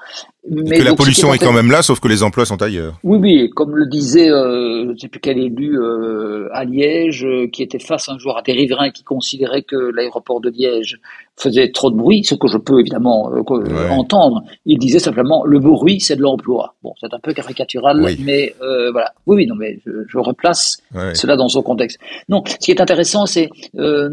mais 0.50 0.80
que 0.80 0.84
la 0.84 0.96
pollution 0.96 1.34
est 1.34 1.38
quand 1.38 1.54
même 1.54 1.70
là, 1.70 1.84
sauf 1.84 2.00
que 2.00 2.08
les 2.08 2.24
emplois 2.24 2.46
sont 2.46 2.62
ailleurs. 2.62 3.00
Oui, 3.04 3.20
oui, 3.20 3.50
comme 3.52 3.76
le 3.76 3.86
disait, 3.86 4.30
euh, 4.30 4.86
je 4.86 4.92
ne 4.92 4.98
sais 4.98 5.08
plus 5.08 5.20
quel 5.20 5.38
élu 5.38 5.80
euh, 5.80 6.50
à 6.52 6.66
Liège, 6.66 7.24
euh, 7.26 7.48
qui 7.48 7.62
était 7.62 7.80
face 7.80 8.10
un 8.10 8.18
jour 8.18 8.38
à 8.38 8.42
des 8.42 8.54
riverains 8.54 8.90
qui 8.90 9.04
considéraient 9.04 9.62
que 9.62 9.76
l'aéroport 9.76 10.42
de 10.42 10.50
Liège 10.50 11.00
faisait 11.38 11.72
trop 11.72 11.89
de 11.89 11.95
bruit, 11.95 12.24
ce 12.24 12.36
que 12.36 12.48
je 12.48 12.57
peux 12.57 12.80
évidemment 12.80 13.31
euh, 13.33 13.89
entendre. 13.89 14.44
Il 14.66 14.78
disait 14.78 15.00
simplement 15.00 15.44
le 15.45 15.60
bruit, 15.60 16.00
c'est 16.00 16.16
de 16.16 16.22
l'emploi. 16.22 16.75
Bon, 16.83 16.94
c'est 17.00 17.13
un 17.13 17.19
peu 17.19 17.33
caricatural, 17.33 18.00
mais 18.19 18.54
euh, 18.62 18.92
voilà. 18.92 19.13
Oui, 19.25 19.38
oui, 19.38 19.48
non, 19.48 19.56
mais 19.56 19.80
je, 19.86 19.92
je 20.07 20.18
replace 20.18 20.81
cela 21.13 21.36
dans 21.36 21.48
son 21.48 21.62
contexte. 21.62 22.00
Non, 22.30 22.44
ce 22.45 22.57
qui 22.57 22.72
est 22.72 22.81
intéressant, 22.81 23.25
c'est 23.25 23.50
euh, 23.78 24.10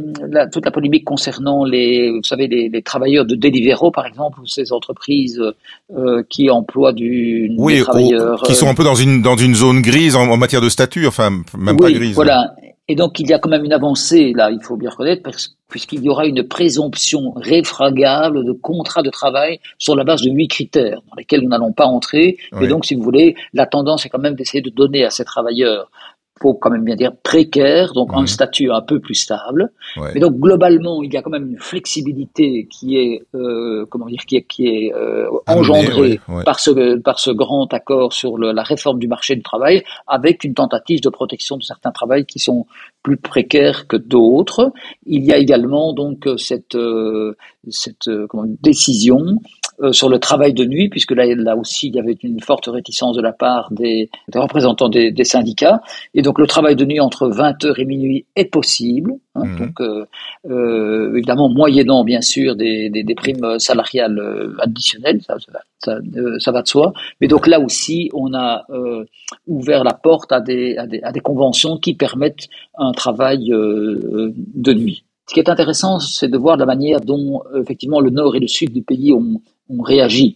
toute 0.52 0.64
la 0.64 0.70
polémique 0.70 1.04
concernant 1.04 1.64
les, 1.64 2.10
vous 2.10 2.22
savez, 2.22 2.46
les, 2.46 2.68
les, 2.68 2.82
travailleurs 2.82 3.26
de 3.26 3.34
Deliveroo, 3.34 3.90
par 3.90 4.06
exemple, 4.06 4.40
ou 4.40 4.46
ces 4.46 4.72
entreprises 4.72 5.40
euh, 5.96 6.22
qui 6.28 6.50
emploient 6.50 6.92
du 6.92 7.52
oui, 7.58 7.76
des 7.76 7.82
travailleurs, 7.82 8.42
qui 8.42 8.54
sont 8.54 8.68
un 8.68 8.74
peu 8.74 8.84
dans 8.84 8.94
une 8.94 9.22
dans 9.22 9.36
une 9.36 9.54
zone 9.54 9.82
grise 9.82 10.16
en, 10.16 10.28
en 10.28 10.36
matière 10.36 10.60
de 10.60 10.68
statut, 10.68 11.06
enfin 11.06 11.30
même 11.56 11.76
pas 11.76 11.90
grise. 11.90 12.14
Voilà. 12.14 12.54
Et 12.88 12.94
donc 12.94 13.20
il 13.20 13.28
y 13.28 13.34
a 13.34 13.38
quand 13.38 13.50
même 13.50 13.64
une 13.64 13.72
avancée 13.72 14.32
là, 14.34 14.50
il 14.50 14.62
faut 14.62 14.76
bien 14.76 14.90
reconnaître, 14.90 15.22
puisqu'il 15.68 16.02
y 16.02 16.08
aura 16.08 16.26
une 16.26 16.42
présomption 16.42 17.32
réfragable 17.36 18.44
de 18.44 18.52
contrat 18.52 19.02
de 19.02 19.10
travail 19.10 19.60
sur 19.76 19.94
la 19.94 20.04
base 20.04 20.22
de 20.22 20.30
huit 20.30 20.48
critères 20.48 21.02
dans 21.08 21.16
lesquels 21.16 21.42
nous 21.42 21.50
n'allons 21.50 21.72
pas 21.72 21.84
entrer. 21.84 22.38
Et 22.60 22.66
donc, 22.66 22.86
si 22.86 22.94
vous 22.94 23.02
voulez, 23.02 23.36
la 23.52 23.66
tendance 23.66 24.06
est 24.06 24.08
quand 24.08 24.18
même 24.18 24.34
d'essayer 24.34 24.62
de 24.62 24.70
donner 24.70 25.04
à 25.04 25.10
ces 25.10 25.24
travailleurs 25.24 25.90
faut 26.40 26.54
quand 26.54 26.70
même 26.70 26.84
bien 26.84 26.96
dire 26.96 27.12
précaire, 27.22 27.92
donc 27.92 28.10
un 28.12 28.26
statut 28.26 28.70
un 28.70 28.80
peu 28.80 29.00
plus 29.00 29.14
stable. 29.14 29.70
Mais 30.14 30.20
donc 30.20 30.38
globalement, 30.38 31.02
il 31.02 31.12
y 31.12 31.16
a 31.16 31.22
quand 31.22 31.30
même 31.30 31.50
une 31.50 31.58
flexibilité 31.58 32.66
qui 32.70 32.96
est 32.96 33.22
euh, 33.34 33.86
comment 33.90 34.06
dire 34.06 34.24
qui 34.26 34.36
est 34.36 34.42
qui 34.42 34.66
est 34.66 34.94
euh, 34.94 35.28
engendrée 35.46 36.20
par 36.44 36.60
ce 36.60 36.98
par 36.98 37.18
ce 37.18 37.30
grand 37.30 37.72
accord 37.72 38.12
sur 38.12 38.36
le, 38.38 38.52
la 38.52 38.62
réforme 38.62 38.98
du 38.98 39.08
marché 39.08 39.34
du 39.36 39.42
travail, 39.42 39.82
avec 40.06 40.44
une 40.44 40.54
tentative 40.54 41.00
de 41.00 41.08
protection 41.08 41.56
de 41.56 41.62
certains 41.62 41.92
travails 41.92 42.26
qui 42.26 42.38
sont 42.38 42.66
plus 43.02 43.16
précaires 43.16 43.86
que 43.86 43.96
d'autres. 43.96 44.72
Il 45.06 45.24
y 45.24 45.32
a 45.32 45.38
également 45.38 45.92
donc 45.92 46.28
cette 46.36 46.74
euh, 46.74 47.36
cette 47.68 48.08
comment, 48.28 48.44
décision 48.62 49.38
euh, 49.80 49.92
sur 49.92 50.08
le 50.08 50.18
travail 50.18 50.54
de 50.54 50.64
nuit, 50.64 50.88
puisque 50.88 51.12
là, 51.12 51.24
là 51.36 51.56
aussi, 51.56 51.86
il 51.86 51.94
y 51.94 52.00
avait 52.00 52.16
une 52.24 52.40
forte 52.40 52.66
réticence 52.66 53.14
de 53.16 53.22
la 53.22 53.32
part 53.32 53.68
des, 53.70 54.10
représentants 54.34 54.88
des, 54.88 55.12
syndicats. 55.22 55.80
Et 56.14 56.22
donc, 56.22 56.40
le 56.40 56.48
travail 56.48 56.74
de 56.74 56.84
nuit 56.84 56.98
entre 56.98 57.30
20h 57.30 57.80
et 57.80 57.84
minuit 57.84 58.26
est 58.34 58.46
possible. 58.46 59.14
Hein, 59.36 59.44
mhm. 59.44 59.58
Donc, 59.58 59.80
euh, 59.80 60.04
euh, 60.50 61.14
évidemment, 61.14 61.48
moyennant, 61.48 62.02
bien 62.02 62.22
sûr, 62.22 62.56
des, 62.56 62.90
des, 62.90 63.14
primes 63.14 63.60
salariales 63.60 64.20
additionnelles, 64.58 65.20
ça, 65.22 65.36
ça, 65.78 65.98
ça, 66.40 66.50
va 66.50 66.62
de 66.62 66.66
soi. 66.66 66.92
Mais 67.20 67.28
donc, 67.28 67.46
là 67.46 67.60
aussi, 67.60 68.10
on 68.14 68.34
a 68.34 68.64
ouvert 69.46 69.84
la 69.84 69.94
porte 69.94 70.32
à 70.32 70.40
des, 70.40 70.76
à 70.76 70.88
des, 70.88 71.00
à 71.02 71.12
des 71.12 71.20
conventions 71.20 71.76
qui 71.76 71.94
permettent 71.94 72.48
un 72.76 72.90
travail 72.90 73.46
de 73.48 74.72
nuit. 74.72 75.04
Ce 75.28 75.34
qui 75.34 75.40
est 75.40 75.50
intéressant, 75.50 76.00
c'est 76.00 76.28
de 76.28 76.38
voir 76.38 76.56
la 76.56 76.64
manière 76.66 77.00
dont 77.00 77.42
effectivement 77.54 78.00
le 78.00 78.10
nord 78.10 78.34
et 78.34 78.40
le 78.40 78.48
sud 78.48 78.72
du 78.72 78.82
pays 78.82 79.12
ont, 79.12 79.42
ont 79.68 79.82
réagi. 79.82 80.34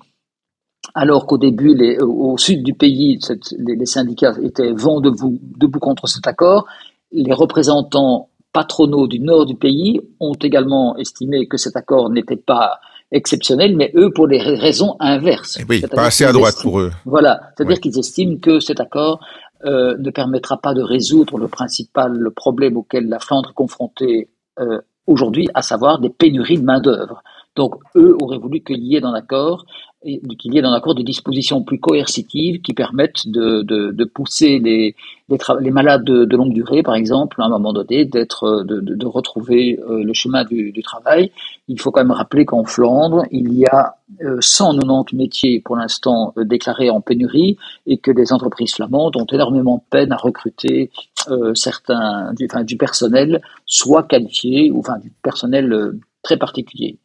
Alors 0.94 1.26
qu'au 1.26 1.38
début, 1.38 1.74
les, 1.74 1.98
au 1.98 2.36
sud 2.36 2.62
du 2.62 2.74
pays, 2.74 3.18
les, 3.58 3.86
syndicats 3.86 4.34
étaient 4.42 4.72
vent 4.72 5.00
debout, 5.00 5.38
debout 5.56 5.78
contre 5.78 6.06
cet 6.06 6.26
accord, 6.26 6.66
les 7.12 7.32
représentants 7.32 8.28
patronaux 8.52 9.06
du 9.06 9.20
nord 9.20 9.46
du 9.46 9.54
pays 9.54 10.00
ont 10.20 10.34
également 10.34 10.96
estimé 10.96 11.46
que 11.46 11.56
cet 11.56 11.76
accord 11.76 12.10
n'était 12.10 12.36
pas 12.36 12.80
exceptionnel, 13.10 13.76
mais 13.76 13.92
eux 13.94 14.10
pour 14.12 14.28
des 14.28 14.38
raisons 14.38 14.96
inverses. 14.98 15.58
Eh 15.60 15.64
oui, 15.68 15.82
pas 15.82 16.06
assez 16.06 16.24
à 16.24 16.32
droite 16.32 16.56
pour 16.60 16.80
eux. 16.80 16.90
Voilà, 17.04 17.40
c'est-à-dire 17.56 17.80
qu'ils 17.80 17.98
estiment 17.98 18.38
que 18.38 18.58
cet 18.58 18.80
accord 18.80 19.20
euh, 19.64 19.96
ne 19.98 20.10
permettra 20.10 20.56
pas 20.56 20.74
de 20.74 20.82
résoudre 20.82 21.38
le 21.38 21.48
principal 21.48 22.30
problème 22.34 22.76
auquel 22.76 23.08
la 23.08 23.18
Flandre 23.18 23.50
est 23.50 23.54
confrontée 23.54 24.28
euh, 24.58 24.80
aujourd'hui, 25.06 25.48
à 25.54 25.62
savoir 25.62 26.00
des 26.00 26.10
pénuries 26.10 26.58
de 26.58 26.64
main-d'œuvre. 26.64 27.22
Donc, 27.56 27.74
eux 27.96 28.16
auraient 28.20 28.38
voulu 28.38 28.60
qu'il 28.60 28.82
y 28.84 28.96
ait 28.96 29.00
dans 29.00 29.12
l'accord 29.12 29.66
qu'il 30.02 30.54
y 30.54 30.58
ait 30.58 30.62
dans 30.62 30.70
l'accord 30.70 30.94
des 30.94 31.04
dispositions 31.04 31.62
plus 31.62 31.78
coercitives 31.78 32.60
qui 32.60 32.74
permettent 32.74 33.28
de, 33.28 33.62
de, 33.62 33.92
de 33.92 34.04
pousser 34.04 34.58
les, 34.58 34.96
les, 35.28 35.38
les 35.60 35.70
malades 35.70 36.04
de, 36.04 36.24
de, 36.24 36.36
longue 36.36 36.52
durée, 36.52 36.82
par 36.82 36.94
exemple, 36.94 37.40
à 37.40 37.44
un 37.44 37.48
moment 37.48 37.72
donné, 37.72 38.04
d'être, 38.04 38.64
de, 38.64 38.80
de, 38.80 39.06
retrouver 39.06 39.78
euh, 39.88 40.02
le 40.02 40.12
chemin 40.12 40.44
du, 40.44 40.72
du, 40.72 40.82
travail. 40.82 41.30
Il 41.68 41.80
faut 41.80 41.90
quand 41.90 42.00
même 42.00 42.10
rappeler 42.10 42.44
qu'en 42.44 42.64
Flandre, 42.64 43.24
il 43.30 43.52
y 43.54 43.66
a 43.66 43.96
190 44.40 45.14
euh, 45.14 45.18
métiers 45.18 45.60
pour 45.60 45.76
l'instant 45.76 46.32
euh, 46.36 46.44
déclarés 46.44 46.90
en 46.90 47.00
pénurie 47.00 47.56
et 47.86 47.98
que 47.98 48.10
des 48.10 48.32
entreprises 48.32 48.74
flamandes 48.74 49.16
ont 49.16 49.26
énormément 49.26 49.76
de 49.76 49.82
peine 49.90 50.12
à 50.12 50.16
recruter 50.16 50.90
euh, 51.28 51.54
certains, 51.54 52.32
du, 52.34 52.46
enfin, 52.50 52.64
du 52.64 52.76
personnel, 52.76 53.40
soit 53.66 54.02
qualifié 54.04 54.70
ou 54.70 54.80
enfin 54.80 54.98
du 54.98 55.10
personnel 55.22 55.92
très 56.22 56.36
particulier. 56.36 56.98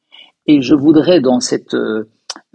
Et 0.48 0.62
je 0.62 0.76
voudrais 0.76 1.20
dans 1.20 1.40
cette 1.40 1.76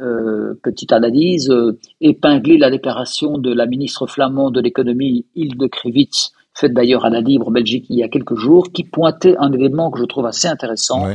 euh, 0.01 0.59
petite 0.63 0.93
analyse, 0.93 1.51
euh, 1.51 1.79
épingler 2.01 2.57
la 2.57 2.71
déclaration 2.71 3.39
de 3.39 3.53
la 3.53 3.67
ministre 3.67 4.07
flamande 4.07 4.55
de 4.55 4.61
l'économie, 4.61 5.27
Hilde 5.35 5.69
Krivitz, 5.71 6.33
faite 6.55 6.73
d'ailleurs 6.73 7.05
à 7.05 7.11
la 7.11 7.21
Libre 7.21 7.49
en 7.49 7.51
Belgique 7.51 7.87
il 7.89 7.99
y 7.99 8.03
a 8.03 8.09
quelques 8.09 8.35
jours, 8.35 8.73
qui 8.73 8.85
pointait 8.85 9.37
un 9.39 9.53
événement 9.53 9.91
que 9.91 9.99
je 9.99 10.05
trouve 10.05 10.27
assez 10.27 10.49
intéressant. 10.49 11.07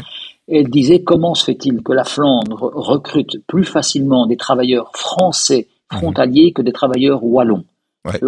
Elle 0.47 0.69
disait 0.69 1.03
comment 1.03 1.33
se 1.33 1.43
fait-il 1.43 1.81
que 1.81 1.91
la 1.91 2.03
Flandre 2.03 2.71
recrute 2.73 3.45
plus 3.47 3.65
facilement 3.65 4.27
des 4.27 4.37
travailleurs 4.37 4.91
français 4.95 5.67
mhm. 5.91 5.99
frontaliers 5.99 6.53
que 6.53 6.61
des 6.61 6.71
travailleurs 6.71 7.23
wallons? 7.23 7.65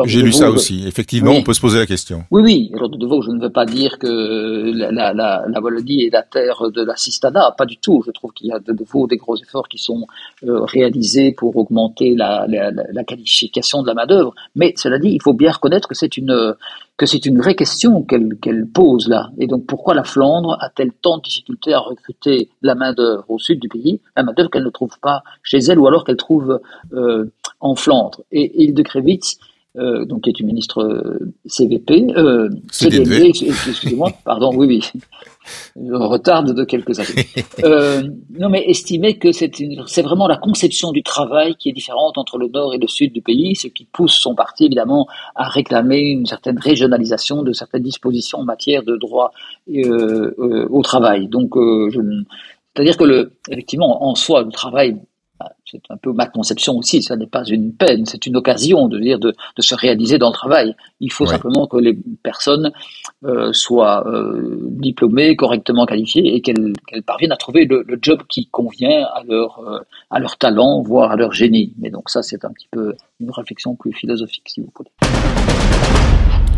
J'ai 0.06 0.22
lu 0.22 0.32
ça 0.32 0.50
aussi. 0.50 0.86
Effectivement, 0.88 1.32
on 1.32 1.44
peut 1.44 1.54
se 1.54 1.62
poser 1.62 1.80
la 1.80 1.86
question. 1.86 2.24
Oui, 2.32 2.42
oui. 2.44 2.72
Alors, 2.76 2.90
de 2.90 2.98
nouveau, 2.98 3.22
je 3.22 3.32
ne 3.32 3.40
veux 3.42 3.52
pas 3.52 3.66
dire 3.66 3.98
que 3.98 4.72
la, 4.76 4.92
la, 4.92 5.14
la, 5.14 5.46
la 5.48 5.62
Wallonie 5.62 6.04
est 6.04 6.14
la 6.14 6.24
terre 6.24 6.70
de 6.70 6.84
l'assistanat, 6.84 7.54
pas 7.58 7.66
du 7.66 7.78
tout. 7.78 8.04
Je 8.06 8.12
trouve 8.12 8.34
qu'il 8.34 8.48
y 8.48 8.52
a 8.52 8.60
de 8.60 8.74
nouveau 8.74 9.08
des 9.08 9.18
gros 9.18 9.38
efforts 9.38 9.70
qui 9.70 9.78
sont 9.78 10.06
euh, 10.44 10.62
réalisés 10.66 11.32
pour 11.32 11.56
augmenter 11.56 12.16
la, 12.16 12.46
la 12.48 13.04
qualification 13.04 13.82
de 13.82 13.88
la 13.88 13.94
main-d'œuvre. 13.94 14.34
Mais 14.56 14.74
cela 14.76 15.00
dit, 15.00 15.12
il 15.12 15.22
faut 15.22 15.34
bien 15.34 15.52
reconnaître 15.52 15.88
que 15.88 15.96
c'est 15.96 16.18
une 16.18 16.56
que 16.98 17.06
c'est 17.06 17.26
une 17.26 17.38
vraie 17.38 17.56
question 17.56 18.04
qu'elle 18.04 18.36
qu'elle 18.42 18.68
pose 18.68 19.08
là. 19.08 19.30
Et 19.38 19.48
donc, 19.48 19.66
pourquoi 19.66 19.94
la 19.94 20.04
Flandre 20.04 20.58
a-t-elle 20.60 20.92
tant 20.92 21.18
de 21.18 21.24
difficultés 21.24 21.74
à 21.74 21.80
recruter 21.80 22.50
la 22.62 22.76
main-d'œuvre 22.76 23.24
au 23.30 23.40
sud 23.40 23.62
du 23.62 23.70
pays, 23.70 24.02
la 24.18 24.24
main-d'œuvre 24.24 24.50
qu'elle 24.50 24.66
ne 24.66 24.70
trouve 24.70 25.00
pas 25.00 25.24
chez 25.42 25.60
elle 25.60 25.80
ou 25.80 25.88
alors 25.88 26.04
qu'elle 26.04 26.18
trouve 26.18 26.60
euh, 26.92 27.32
en 27.62 27.76
Flandre? 27.76 28.20
Et 28.34 28.64
Hilde-Krevitz 28.64 29.40
euh, 29.78 30.06
donc 30.06 30.24
qui 30.24 30.30
est 30.30 30.40
une 30.40 30.48
ministre 30.48 30.82
euh, 30.82 31.32
CVP, 31.46 32.08
euh, 32.18 32.50
CDV, 32.72 33.28
excusez-moi, 33.28 34.12
pardon, 34.26 34.52
oui, 34.56 34.66
oui, 34.68 35.02
je 35.76 35.94
retarde 35.94 36.54
de 36.54 36.64
quelques 36.64 37.00
années. 37.00 37.28
Euh, 37.64 38.04
non, 38.40 38.48
mais 38.50 38.64
estimer 38.70 39.18
que 39.18 39.34
c'est 39.34 40.02
vraiment 40.02 40.28
la 40.28 40.38
conception 40.38 40.92
du 40.92 41.04
travail 41.04 41.56
qui 41.56 41.70
est 41.70 41.74
différente 41.74 42.18
entre 42.18 42.38
le 42.38 42.48
nord 42.48 42.74
et 42.74 42.78
le 42.78 42.88
sud 42.88 43.12
du 43.12 43.22
pays, 43.22 43.56
ce 43.56 43.68
qui 43.68 43.86
pousse 43.86 44.14
son 44.14 44.34
parti 44.34 44.66
évidemment 44.66 45.08
à 45.36 45.50
réclamer 45.50 46.00
une 46.00 46.26
certaine 46.26 46.58
régionalisation 46.58 47.44
de 47.44 47.52
certaines 47.52 47.84
dispositions 47.84 48.40
en 48.40 48.46
matière 48.46 48.84
de 48.84 48.96
droit 48.96 49.34
euh, 49.70 50.34
euh, 50.40 50.68
au 50.70 50.82
travail. 50.84 51.28
Donc, 51.28 51.52
je, 51.56 52.00
c'est-à-dire 52.74 52.96
que 52.96 53.04
le, 53.04 53.34
effectivement, 53.50 54.08
en 54.08 54.16
soi, 54.16 54.44
le 54.44 54.52
travail 54.52 54.96
c'est 55.72 55.82
un 55.90 55.98
peu 55.98 56.12
ma 56.14 56.26
conception 56.26 56.78
aussi, 56.78 57.02
ça 57.04 57.16
n'est 57.16 57.28
pas 57.28 57.44
une 57.46 57.74
peine, 57.74 58.06
c'est 58.06 58.26
une 58.26 58.36
occasion 58.38 58.88
de 58.88 59.00
dire 59.00 59.20
de, 59.20 59.34
se 59.60 59.76
réaliser 59.76 60.18
dans 60.18 60.30
le 60.30 60.34
travail. 60.34 60.76
Il 61.00 61.12
faut 61.12 61.26
simplement 61.26 61.68
que 61.68 61.78
les 61.78 61.98
personnes 62.24 62.72
euh, 63.24 63.52
soient 63.54 64.08
euh, 64.08 64.58
diplômées, 64.62 65.36
correctement 65.36 65.86
qualifiées 65.86 66.36
et 66.36 66.42
qu'elles 66.42 66.74
parviennent 67.06 67.32
à 67.32 67.38
trouver 67.38 67.66
le, 67.66 67.86
job 68.02 68.22
qui 68.30 68.48
convient 68.48 69.06
à 69.14 69.24
leur, 69.28 69.60
euh, 69.60 69.80
à 70.10 70.20
leur 70.20 70.38
talent, 70.38 70.82
voire 70.82 71.12
à 71.12 71.16
leur 71.16 71.34
génie. 71.34 71.74
Mais 71.78 71.90
donc 71.90 72.10
ça, 72.10 72.24
c'est 72.24 72.46
un 72.46 72.52
petit 72.52 72.70
peu 72.72 72.96
une 73.20 73.32
réflexion 73.32 73.76
plus 73.76 73.94
philosophique, 73.94 74.48
si 74.48 74.62
vous 74.62 74.72
voulez. 74.76 75.99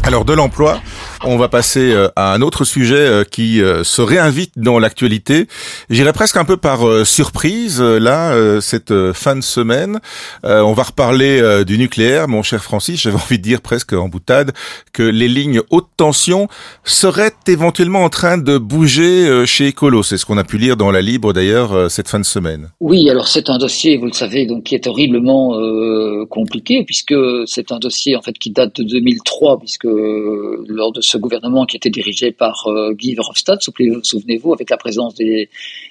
Alors 0.04 0.26
de 0.26 0.34
l'emploi, 0.34 0.82
on 1.24 1.38
va 1.38 1.48
passer 1.48 1.92
euh, 1.92 2.08
à 2.16 2.34
un 2.34 2.42
autre 2.42 2.66
sujet 2.66 2.96
euh, 2.96 3.24
qui 3.24 3.62
euh, 3.62 3.84
se 3.84 4.02
réinvite 4.02 4.54
dans 4.58 4.80
l'actualité. 4.80 5.46
J'irai 5.92 6.12
presque 6.12 6.38
un 6.38 6.44
peu 6.44 6.58
par 6.58 6.80
surprise 7.06 7.80
là 7.82 8.60
cette 8.62 9.12
fin 9.14 9.36
de 9.36 9.42
semaine. 9.42 10.00
On 10.44 10.74
va 10.74 10.84
reparler 10.84 11.64
du 11.66 11.78
nucléaire, 11.78 12.28
mon 12.28 12.44
cher 12.44 12.64
Francis. 12.64 13.02
J'avais 13.02 13.18
envie 13.18 13.38
de 13.38 13.44
dire 13.44 13.62
presque 13.62 13.94
en 13.94 14.08
boutade 14.08 14.52
que 14.94 15.04
les 15.04 15.28
lignes 15.28 15.62
haute 15.70 15.90
tension 15.98 16.48
seraient 16.84 17.34
éventuellement 17.48 18.04
en 18.04 18.10
train 18.10 18.38
de 18.38 18.58
bouger 18.58 19.46
chez 19.46 19.70
Ecolo. 19.70 20.04
C'est 20.04 20.18
ce 20.18 20.26
qu'on 20.26 20.38
a 20.38 20.44
pu 20.44 20.58
lire 20.58 20.78
dans 20.78 20.92
la 20.92 21.02
Libre 21.02 21.34
d'ailleurs 21.34 21.92
cette 21.92 22.08
fin 22.08 22.20
de 22.20 22.26
semaine. 22.26 22.70
Oui, 22.80 23.10
alors 23.10 23.28
c'est 23.28 23.50
un 23.50 23.58
dossier, 23.58 23.98
vous 23.98 24.06
le 24.08 24.14
savez, 24.14 24.46
donc 24.46 24.64
qui 24.64 24.76
est 24.76 24.88
horriblement 24.88 25.58
compliqué 26.30 26.84
puisque 26.86 27.16
c'est 27.46 27.72
un 27.72 27.80
dossier 27.80 28.16
en 28.16 28.22
fait 28.22 28.38
qui 28.38 28.52
date 28.52 28.78
de 28.78 28.84
2003 28.84 29.60
puisque 29.60 29.88
euh, 29.92 30.64
lors 30.68 30.92
de 30.92 31.02
ce 31.02 31.18
gouvernement 31.18 31.66
qui 31.66 31.78
était 31.78 31.90
dirigé 31.90 32.32
par 32.32 32.68
euh, 32.68 32.94
Guy 32.94 33.16
Verhofstadt, 33.16 33.62
souvenez-vous, 33.62 34.54
avec 34.54 34.70
la 34.70 34.78
présence 34.78 35.16
des, 35.16 35.50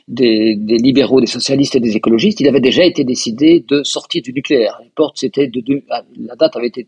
libéraux, 0.08 1.20
des 1.20 1.26
socialistes 1.26 1.76
et 1.76 1.80
des 1.80 1.96
écologistes, 1.96 2.40
il 2.40 2.48
avait 2.48 2.60
déjà 2.60 2.84
été 2.84 3.04
décidé 3.04 3.64
de 3.66 3.82
sortir 3.82 4.22
du 4.22 4.32
nucléaire. 4.32 4.80
ah, 4.98 6.02
la 6.18 6.36
date 6.36 6.56
avait 6.56 6.68
été 6.68 6.86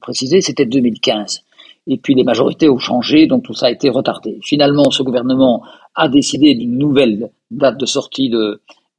précisée, 0.00 0.40
c'était 0.40 0.66
2015. 0.66 1.42
Et 1.86 1.98
puis 1.98 2.14
les 2.14 2.24
majorités 2.24 2.68
ont 2.68 2.78
changé, 2.78 3.26
donc 3.26 3.44
tout 3.44 3.54
ça 3.54 3.66
a 3.66 3.70
été 3.70 3.90
retardé. 3.90 4.38
Finalement, 4.42 4.90
ce 4.90 5.02
gouvernement 5.02 5.62
a 5.94 6.08
décidé 6.08 6.54
d'une 6.54 6.78
nouvelle 6.78 7.30
date 7.50 7.78
de 7.78 7.86
sortie 7.86 8.32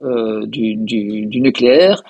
euh, 0.03 0.45
du, 0.45 1.39
nucléaire. 1.39 2.03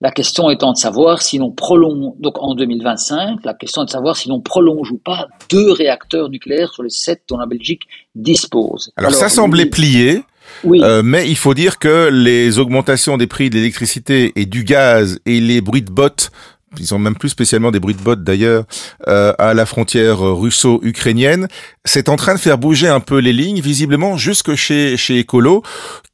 La 0.00 0.12
question 0.12 0.48
étant 0.48 0.72
de 0.72 0.76
savoir 0.76 1.22
si 1.22 1.38
l'on 1.38 1.50
prolonge, 1.50 2.12
donc 2.20 2.40
en 2.40 2.54
2025, 2.54 3.44
la 3.44 3.52
question 3.54 3.82
est 3.82 3.86
de 3.86 3.90
savoir 3.90 4.16
si 4.16 4.28
l'on 4.28 4.40
prolonge 4.40 4.92
ou 4.92 4.98
pas 4.98 5.26
deux 5.50 5.72
réacteurs 5.72 6.28
nucléaires 6.28 6.72
sur 6.72 6.84
les 6.84 6.90
sept 6.90 7.22
dont 7.28 7.36
la 7.36 7.46
Belgique 7.46 7.82
dispose. 8.14 8.92
Alors, 8.96 9.12
ça 9.12 9.28
semblait 9.28 9.66
plié. 9.66 10.22
Oui. 10.62 10.80
Euh, 10.82 11.02
mais 11.04 11.28
il 11.28 11.36
faut 11.36 11.52
dire 11.52 11.78
que 11.78 12.08
les 12.10 12.58
augmentations 12.58 13.18
des 13.18 13.26
prix 13.26 13.50
de 13.50 13.56
l'électricité 13.56 14.32
et 14.36 14.46
du 14.46 14.64
gaz 14.64 15.18
et 15.26 15.40
les 15.40 15.60
bruits 15.60 15.82
de 15.82 15.90
bottes 15.90 16.30
ils 16.78 16.86
sont 16.86 16.98
même 16.98 17.16
plus 17.16 17.30
spécialement 17.30 17.70
des 17.70 17.80
bruits 17.80 17.94
de 17.94 18.02
bottes 18.02 18.22
d'ailleurs, 18.22 18.64
euh, 19.08 19.32
à 19.38 19.54
la 19.54 19.64
frontière 19.64 20.20
russo-ukrainienne. 20.20 21.48
C'est 21.84 22.10
en 22.10 22.16
train 22.16 22.34
de 22.34 22.38
faire 22.38 22.58
bouger 22.58 22.88
un 22.88 23.00
peu 23.00 23.18
les 23.18 23.32
lignes, 23.32 23.60
visiblement 23.60 24.18
jusque 24.18 24.54
chez 24.54 24.96
chez 24.96 25.20
Ecolo, 25.22 25.62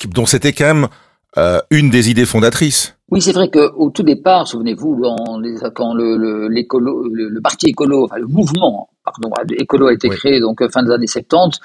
dont 0.06 0.26
c'était 0.26 0.52
quand 0.52 0.66
même 0.66 0.88
euh, 1.38 1.60
une 1.70 1.90
des 1.90 2.10
idées 2.10 2.26
fondatrices. 2.26 2.93
Oui, 3.10 3.20
c'est 3.20 3.32
vrai 3.32 3.50
qu'au 3.50 3.90
tout 3.90 4.02
départ, 4.02 4.48
souvenez-vous, 4.48 5.02
quand 5.74 5.94
le, 5.94 6.16
le, 6.16 6.48
le, 6.48 7.40
parti 7.40 7.66
écolo, 7.68 8.04
enfin 8.04 8.16
le 8.16 8.26
mouvement 8.26 8.88
pardon, 9.04 9.30
Écolo 9.58 9.88
a 9.88 9.92
été 9.92 10.08
créé 10.08 10.40
donc 10.40 10.62
euh, 10.62 10.68
fin 10.68 10.82
des 10.82 10.90
années 10.90 11.06
70, 11.06 11.60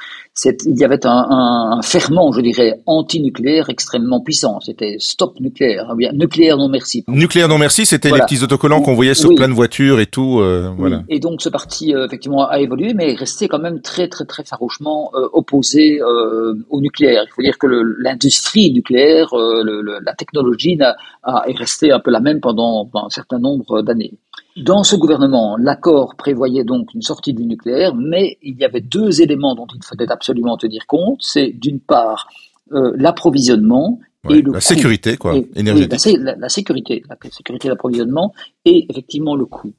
il 0.66 0.78
y 0.78 0.84
avait 0.84 1.06
un, 1.06 1.26
un, 1.30 1.82
ferment, 1.82 2.32
je 2.32 2.42
dirais, 2.42 2.80
anti-nucléaire 2.86 3.70
extrêmement 3.70 4.22
puissant. 4.22 4.60
C'était 4.60 4.98
stop 5.00 5.40
nucléaire, 5.40 5.88
hein, 5.90 5.96
bien 5.96 6.12
nucléaire 6.12 6.58
non 6.58 6.70
merci. 6.70 7.04
Nucléaire 7.08 7.48
non 7.48 7.58
merci, 7.58 7.86
c'était 7.86 8.12
les 8.12 8.20
petits 8.20 8.44
autocollants 8.44 8.82
qu'on 8.82 8.94
voyait 8.94 9.14
sur 9.14 9.34
plein 9.36 9.48
de 9.48 9.54
voitures 9.54 10.00
et 10.00 10.06
tout. 10.06 10.40
Euh, 10.40 10.70
voilà. 10.78 11.04
Et 11.10 11.20
donc 11.20 11.42
ce 11.42 11.50
parti 11.50 11.96
euh, 11.96 12.06
effectivement 12.06 12.48
a 12.48 12.60
évolué, 12.60 12.94
mais 12.94 13.14
est 13.14 13.20
resté 13.20 13.48
quand 13.48 13.60
même 13.60 13.82
très 13.82 14.08
très 14.08 14.26
très 14.26 14.44
farouchement 14.44 15.12
opposé 15.34 16.02
au 16.02 16.82
nucléaire. 16.82 17.24
Il 17.26 17.34
faut 17.34 17.42
dire 17.42 17.58
que 17.58 17.68
l'industrie 17.68 18.72
nucléaire, 18.74 19.30
le, 19.34 20.00
la 20.04 20.14
technologie 20.14 20.78
a, 21.24 21.44
est 21.48 21.58
restée 21.58 21.92
un 21.92 22.00
peu 22.00 22.12
la 22.12 22.20
même 22.20 22.40
pendant, 22.40 22.86
pendant 22.86 23.08
un 23.08 23.10
certain 23.10 23.40
nombre 23.40 23.82
d'années. 23.82 24.14
Dans 24.64 24.84
ce 24.84 24.96
gouvernement, 24.96 25.58
l'accord 25.58 26.16
prévoyait 26.16 26.64
donc 26.64 26.94
une 26.94 27.02
sortie 27.02 27.34
du 27.34 27.46
nucléaire, 27.46 27.96
mais 27.96 28.38
il 28.42 28.58
y 28.58 28.66
avait 28.66 28.82
deux 28.82 29.22
éléments 29.22 29.56
dont 29.56 29.68
il 29.74 29.84
fallait 29.84 30.12
absolument 30.12 30.58
tenir 30.58 30.86
compte. 30.88 31.22
C'est 31.22 31.52
d'une 31.52 31.80
part 31.80 32.28
euh, 32.74 32.92
l'approvisionnement 32.96 34.00
et 34.30 34.42
le 34.42 34.52
la 34.52 34.60
sécurité 34.60 35.16
quoi, 35.16 35.36
énergétique. 35.56 36.18
la, 36.20 36.36
la, 36.36 36.50
sécurité, 36.50 37.04
la 37.08 37.16
sécurité 37.32 37.70
d'approvisionnement 37.70 38.34
et 38.66 38.86
effectivement 38.90 39.36
le 39.36 39.46
coût. 39.46 39.72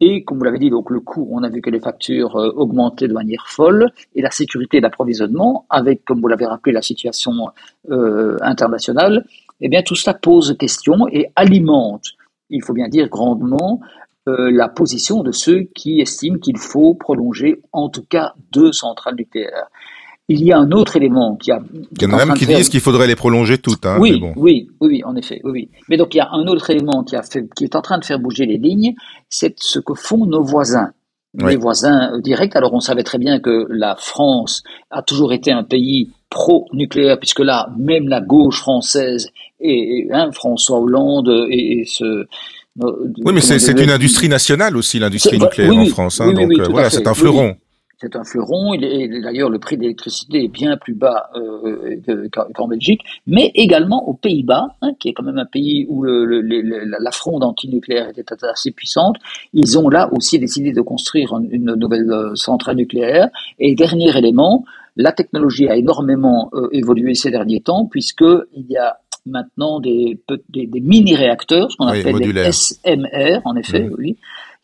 Et 0.00 0.24
comme 0.24 0.38
vous 0.38 0.44
l'avez 0.44 0.58
dit, 0.58 0.70
donc 0.70 0.90
le 0.90 1.00
coût, 1.00 1.28
on 1.30 1.42
a 1.42 1.50
vu 1.50 1.60
que 1.60 1.68
les 1.68 1.80
factures 1.80 2.36
euh, 2.36 2.50
augmentaient 2.56 3.08
de 3.08 3.12
manière 3.12 3.44
folle, 3.48 3.90
et 4.14 4.22
la 4.22 4.30
sécurité 4.30 4.80
d'approvisionnement, 4.80 5.66
avec, 5.68 6.04
comme 6.06 6.20
vous 6.20 6.28
l'avez 6.28 6.46
rappelé, 6.46 6.72
la 6.72 6.80
situation 6.80 7.32
euh, 7.90 8.38
internationale, 8.40 9.26
eh 9.60 9.68
bien 9.68 9.82
tout 9.82 9.94
cela 9.94 10.14
pose 10.14 10.56
question 10.58 11.06
et 11.08 11.30
alimente, 11.36 12.12
il 12.48 12.62
faut 12.62 12.72
bien 12.72 12.88
dire 12.88 13.08
grandement, 13.08 13.80
euh, 14.28 14.50
la 14.50 14.68
position 14.68 15.22
de 15.22 15.32
ceux 15.32 15.64
qui 15.74 16.00
estiment 16.00 16.38
qu'il 16.38 16.58
faut 16.58 16.94
prolonger 16.94 17.60
en 17.72 17.88
tout 17.88 18.04
cas 18.04 18.34
deux 18.52 18.72
centrales 18.72 19.14
nucléaires. 19.16 19.68
Il 20.28 20.44
y 20.44 20.52
a 20.52 20.58
un 20.58 20.70
autre 20.70 20.96
élément 20.96 21.36
qui 21.36 21.50
a. 21.50 21.58
Il 21.72 22.02
y 22.02 22.06
en 22.06 22.12
a 22.12 22.24
même 22.24 22.36
qui 22.36 22.46
disent 22.46 22.68
qu'il 22.68 22.80
faudrait 22.80 23.08
les 23.08 23.16
prolonger 23.16 23.58
toutes. 23.58 23.84
Hein, 23.84 23.96
oui, 23.98 24.22
oui, 24.36 24.68
oui, 24.80 25.02
en 25.04 25.16
effet, 25.16 25.40
oui, 25.42 25.50
oui. 25.50 25.68
Mais 25.88 25.96
donc 25.96 26.14
il 26.14 26.18
y 26.18 26.20
a 26.20 26.28
un 26.30 26.46
autre 26.46 26.70
élément 26.70 27.02
qui 27.02 27.16
a 27.16 27.22
fait, 27.22 27.48
qui 27.56 27.64
est 27.64 27.74
en 27.74 27.82
train 27.82 27.98
de 27.98 28.04
faire 28.04 28.20
bouger 28.20 28.46
les 28.46 28.58
lignes, 28.58 28.94
c'est 29.28 29.54
ce 29.58 29.80
que 29.80 29.94
font 29.94 30.26
nos 30.26 30.42
voisins. 30.42 30.92
les 31.34 31.56
voisins 31.56 32.16
directs. 32.20 32.54
Alors 32.54 32.74
on 32.74 32.80
savait 32.80 33.02
très 33.02 33.18
bien 33.18 33.40
que 33.40 33.66
la 33.70 33.96
France 33.96 34.62
a 34.90 35.02
toujours 35.02 35.32
été 35.32 35.50
un 35.50 35.64
pays 35.64 36.10
pro-nucléaire, 36.30 37.18
puisque 37.18 37.40
là, 37.40 37.68
même 37.76 38.08
la 38.08 38.20
gauche 38.20 38.60
française 38.60 39.30
et, 39.60 40.08
hein, 40.12 40.30
François 40.32 40.78
Hollande 40.78 41.48
et, 41.50 41.84
ce 41.86 42.26
oui, 42.80 43.32
mais 43.34 43.40
c'est 43.40 43.80
une 43.80 43.90
industrie 43.90 44.28
nationale 44.28 44.76
aussi, 44.76 44.98
l'industrie 44.98 45.38
nucléaire 45.38 45.72
en 45.72 45.86
France. 45.86 46.20
Hein, 46.20 46.32
donc 46.32 46.52
voilà, 46.70 46.90
c'est 46.90 47.06
un 47.06 47.14
fleuron 47.14 47.56
c'est 48.00 48.16
un 48.16 48.24
fleuron. 48.24 48.72
Et 48.74 49.08
d'ailleurs, 49.20 49.50
le 49.50 49.58
prix 49.58 49.76
de 49.76 49.82
l'électricité 49.82 50.44
est 50.44 50.48
bien 50.48 50.76
plus 50.76 50.94
bas 50.94 51.30
euh, 51.36 52.28
qu'en 52.54 52.68
Belgique, 52.68 53.02
mais 53.26 53.50
également 53.54 54.08
aux 54.08 54.14
Pays-Bas, 54.14 54.68
hein, 54.80 54.92
qui 54.98 55.08
est 55.08 55.12
quand 55.12 55.22
même 55.22 55.38
un 55.38 55.46
pays 55.46 55.86
où 55.88 56.02
le, 56.02 56.40
la 56.40 57.10
fronde 57.10 57.44
antinucléaire 57.44 58.08
était 58.08 58.24
assez 58.44 58.70
puissante. 58.70 59.16
Ils 59.52 59.78
ont 59.78 59.88
là 59.88 60.08
aussi 60.12 60.38
décidé 60.38 60.72
de 60.72 60.80
construire 60.80 61.34
une 61.50 61.74
nouvelle 61.74 62.10
euh, 62.10 62.34
centrale 62.34 62.76
nucléaire. 62.76 63.28
Et 63.58 63.74
dernier 63.74 64.16
élément, 64.16 64.64
la 64.96 65.12
technologie 65.12 65.68
a 65.68 65.76
énormément 65.76 66.50
euh, 66.54 66.68
évolué 66.72 67.14
ces 67.14 67.30
derniers 67.30 67.60
temps, 67.60 67.86
puisque 67.86 68.24
il 68.54 68.66
y 68.68 68.76
a 68.76 68.98
maintenant 69.30 69.80
des, 69.80 70.18
des, 70.48 70.80
mini-réacteurs, 70.80 71.70
ce 71.70 71.76
qu'on 71.76 71.86
appelle 71.86 72.20
des 72.20 72.52
SMR, 72.52 73.40
en 73.44 73.56
effet, 73.56 73.84
mmh. 73.84 73.94
oui, 73.98 74.16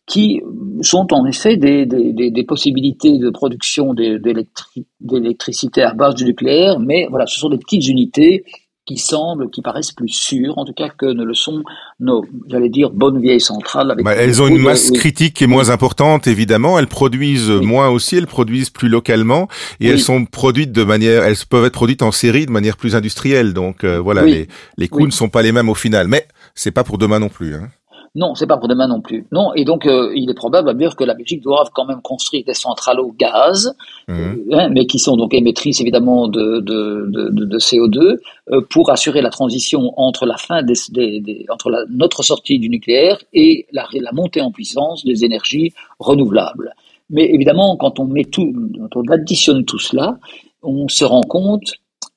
qui 0.07 0.41
sont 0.83 1.13
en 1.13 1.27
effet 1.27 1.57
des, 1.57 1.85
des, 1.85 2.31
des 2.31 2.45
possibilités 2.45 3.19
de 3.19 3.31
production 3.31 3.93
d'électricité 3.95 5.83
à 5.83 5.95
base 5.95 6.15
du 6.15 6.25
nucléaire, 6.25 6.79
mais 6.79 7.07
voilà, 7.11 7.27
ce 7.27 7.41
sont 7.41 7.49
des 7.49 7.59
petites 7.59 7.89
unités 7.89 8.45
qui 8.87 8.99
semblent, 8.99 9.51
qui 9.51 9.63
paraissent 9.63 9.93
plus 9.93 10.09
sûres, 10.09 10.57
en 10.59 10.65
tout 10.65 10.73
cas 10.73 10.89
que 10.89 11.07
ne 11.07 11.25
le 11.25 11.35
sont 11.35 11.63
nos, 12.01 12.25
j'allais 12.49 12.69
dire, 12.69 12.91
bonnes 12.91 13.21
vieilles 13.21 13.41
centrales. 13.41 13.91
Avec 13.91 14.05
bah, 14.05 14.15
elles 14.15 14.41
ont 14.41 14.47
une 14.47 14.63
masse 14.63 14.91
critique 14.93 15.35
qui 15.35 15.45
est 15.45 15.49
moins 15.49 15.71
importante, 15.71 16.27
évidemment. 16.27 16.79
Elles 16.79 16.87
produisent 16.87 17.51
moins 17.51 17.89
aussi, 17.89 18.17
elles 18.17 18.27
produisent 18.27 18.71
plus 18.71 18.89
localement, 18.89 19.49
et 19.81 19.89
elles 19.89 20.01
sont 20.01 20.25
produites 20.25 20.73
de 20.73 20.85
manière, 20.85 21.25
elles 21.25 21.37
peuvent 21.49 21.65
être 21.65 21.73
produites 21.73 22.03
en 22.03 22.13
série 22.13 22.47
de 22.47 22.53
manière 22.53 22.77
plus 22.77 22.95
industrielle. 22.95 23.53
Donc 23.53 23.85
euh, 23.85 23.99
voilà, 23.99 24.23
les, 24.23 24.49
les 24.79 24.89
coûts 24.89 25.07
ne 25.07 25.11
sont 25.13 25.29
pas 25.29 25.43
les 25.43 25.53
mêmes 25.53 25.69
au 25.69 25.75
final, 25.75 26.09
mais 26.09 26.27
c'est 26.55 26.71
pas 26.71 26.85
pour 26.85 26.99
demain 26.99 27.19
non 27.19 27.29
plus. 27.29 27.55
Hein. 27.55 27.69
Non, 28.17 28.35
c'est 28.35 28.47
pas 28.47 28.57
pour 28.57 28.67
demain 28.67 28.89
non 28.89 29.03
plus. 29.03 29.27
Non, 29.31 29.53
et 29.53 29.67
donc 29.67 29.85
euh, 29.85 30.11
il 30.17 30.31
est 30.31 30.35
probable 30.35 30.75
que 30.97 31.05
la 31.05 31.13
Belgique 31.13 31.43
doive 31.43 31.69
quand 31.75 31.85
même 31.85 32.01
construire 32.01 32.45
des 32.47 32.55
centrales 32.55 32.99
au 32.99 33.13
gaz, 33.13 33.77
mmh. 34.09 34.13
euh, 34.13 34.35
hein, 34.53 34.69
mais 34.73 34.87
qui 34.87 34.99
sont 34.99 35.19
donc 35.19 35.35
émettrices 35.35 35.83
évidemment 35.83 36.27
de, 36.27 36.61
de, 36.61 37.11
de, 37.11 37.45
de 37.45 37.59
CO2 37.59 38.17
euh, 38.53 38.63
pour 38.71 38.91
assurer 38.91 39.21
la 39.21 39.29
transition 39.29 39.93
entre 39.99 40.25
la 40.25 40.39
fin 40.39 40.63
des, 40.63 40.75
des, 40.91 41.45
entre 41.51 41.69
la, 41.69 41.85
notre 41.91 42.23
sortie 42.23 42.59
du 42.59 42.71
nucléaire 42.71 43.19
et 43.35 43.67
la, 43.71 43.87
la 43.93 44.13
montée 44.13 44.41
en 44.41 44.51
puissance 44.51 45.05
des 45.05 45.27
énergies 45.27 45.75
renouvelables. 45.99 46.73
Mais 47.11 47.27
évidemment, 47.35 47.77
quand 47.77 48.01
on 48.01 48.07
met 48.07 48.25
tout, 48.25 48.51
quand 48.79 48.97
on 48.97 49.13
additionne 49.13 49.67
tout 49.67 49.79
cela, 49.79 50.17
on 50.63 50.89
se 50.89 51.05
rend 51.05 51.21
compte 51.21 51.75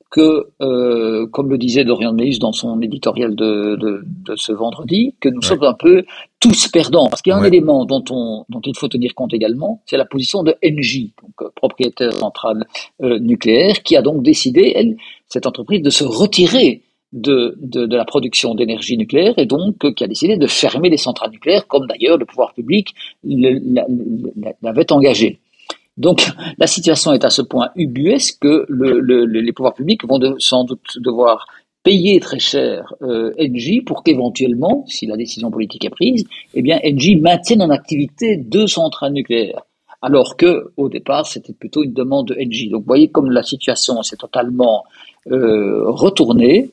que, 0.09 0.47
euh, 0.61 1.27
comme 1.27 1.49
le 1.49 1.57
disait 1.57 1.83
Dorian 1.83 2.13
Meus 2.13 2.39
dans 2.39 2.51
son 2.51 2.81
éditorial 2.81 3.35
de, 3.35 3.75
de, 3.75 4.01
de 4.05 4.35
ce 4.35 4.51
vendredi, 4.51 5.13
que 5.19 5.29
nous 5.29 5.41
sommes 5.41 5.63
un 5.63 5.73
peu 5.73 6.03
tous 6.39 6.67
perdants. 6.67 7.07
Parce 7.09 7.21
qu'il 7.21 7.31
y 7.31 7.33
a 7.33 7.37
un 7.37 7.43
élément 7.43 7.85
dont, 7.85 8.03
on, 8.09 8.45
dont 8.49 8.61
il 8.65 8.75
faut 8.77 8.87
tenir 8.87 9.13
compte 9.13 9.33
également, 9.33 9.81
c'est 9.85 9.97
la 9.97 10.05
position 10.05 10.41
de 10.41 10.55
Engie, 10.65 11.13
donc 11.21 11.33
euh, 11.41 11.49
propriétaire 11.55 12.13
centrale 12.13 12.65
euh, 13.03 13.19
nucléaire, 13.19 13.83
qui 13.83 13.95
a 13.95 14.01
donc 14.01 14.23
décidé, 14.23 14.73
elle, 14.75 14.97
cette 15.27 15.45
entreprise, 15.45 15.81
de 15.83 15.91
se 15.91 16.03
retirer 16.03 16.81
de, 17.13 17.55
de, 17.59 17.85
de 17.85 17.95
la 17.95 18.05
production 18.05 18.53
d'énergie 18.55 18.97
nucléaire 18.97 19.33
et 19.37 19.45
donc 19.45 19.83
euh, 19.83 19.91
qui 19.91 20.03
a 20.03 20.07
décidé 20.07 20.37
de 20.37 20.47
fermer 20.47 20.89
les 20.89 20.97
centrales 20.97 21.31
nucléaires, 21.31 21.67
comme 21.67 21.87
d'ailleurs 21.87 22.17
le 22.17 22.25
pouvoir 22.25 22.53
public 22.53 22.93
l'avait 23.23 24.91
engagé. 24.91 25.39
Donc 25.99 26.31
la 26.57 26.65
situation 26.65 27.13
est 27.13 27.25
à 27.25 27.29
ce 27.29 27.41
point 27.41 27.69
ubuesque 27.75 28.39
que 28.41 28.65
le, 28.67 29.25
les 29.25 29.53
pouvoirs 29.53 29.73
publics 29.73 30.03
vont 30.05 30.19
sans 30.39 30.63
doute 30.63 30.97
devoir 30.97 31.45
payer 31.83 32.19
très 32.19 32.39
cher 32.39 32.93
euh, 33.01 33.31
pour 33.85 34.03
qu'éventuellement, 34.03 34.85
si 34.87 35.05
la 35.05 35.17
décision 35.17 35.51
politique 35.51 35.85
est 35.85 35.89
prise, 35.89 36.25
eh 36.53 36.61
bien 36.61 36.79
Engie 36.85 37.15
maintienne 37.15 37.61
en 37.61 37.69
activité 37.69 38.37
deux 38.37 38.67
centrales 38.67 39.13
nucléaires. 39.13 39.61
Alors 40.01 40.37
que 40.37 40.71
au 40.77 40.87
départ, 40.87 41.25
c'était 41.25 41.53
plutôt 41.53 41.83
une 41.83 41.93
demande 41.93 42.29
de 42.29 42.37
Engie. 42.41 42.69
Donc 42.69 42.81
vous 42.81 42.87
voyez 42.87 43.09
comme 43.09 43.31
la 43.31 43.43
situation 43.43 44.01
s'est 44.01 44.15
totalement 44.15 44.85
euh, 45.29 45.83
retournée. 45.89 46.71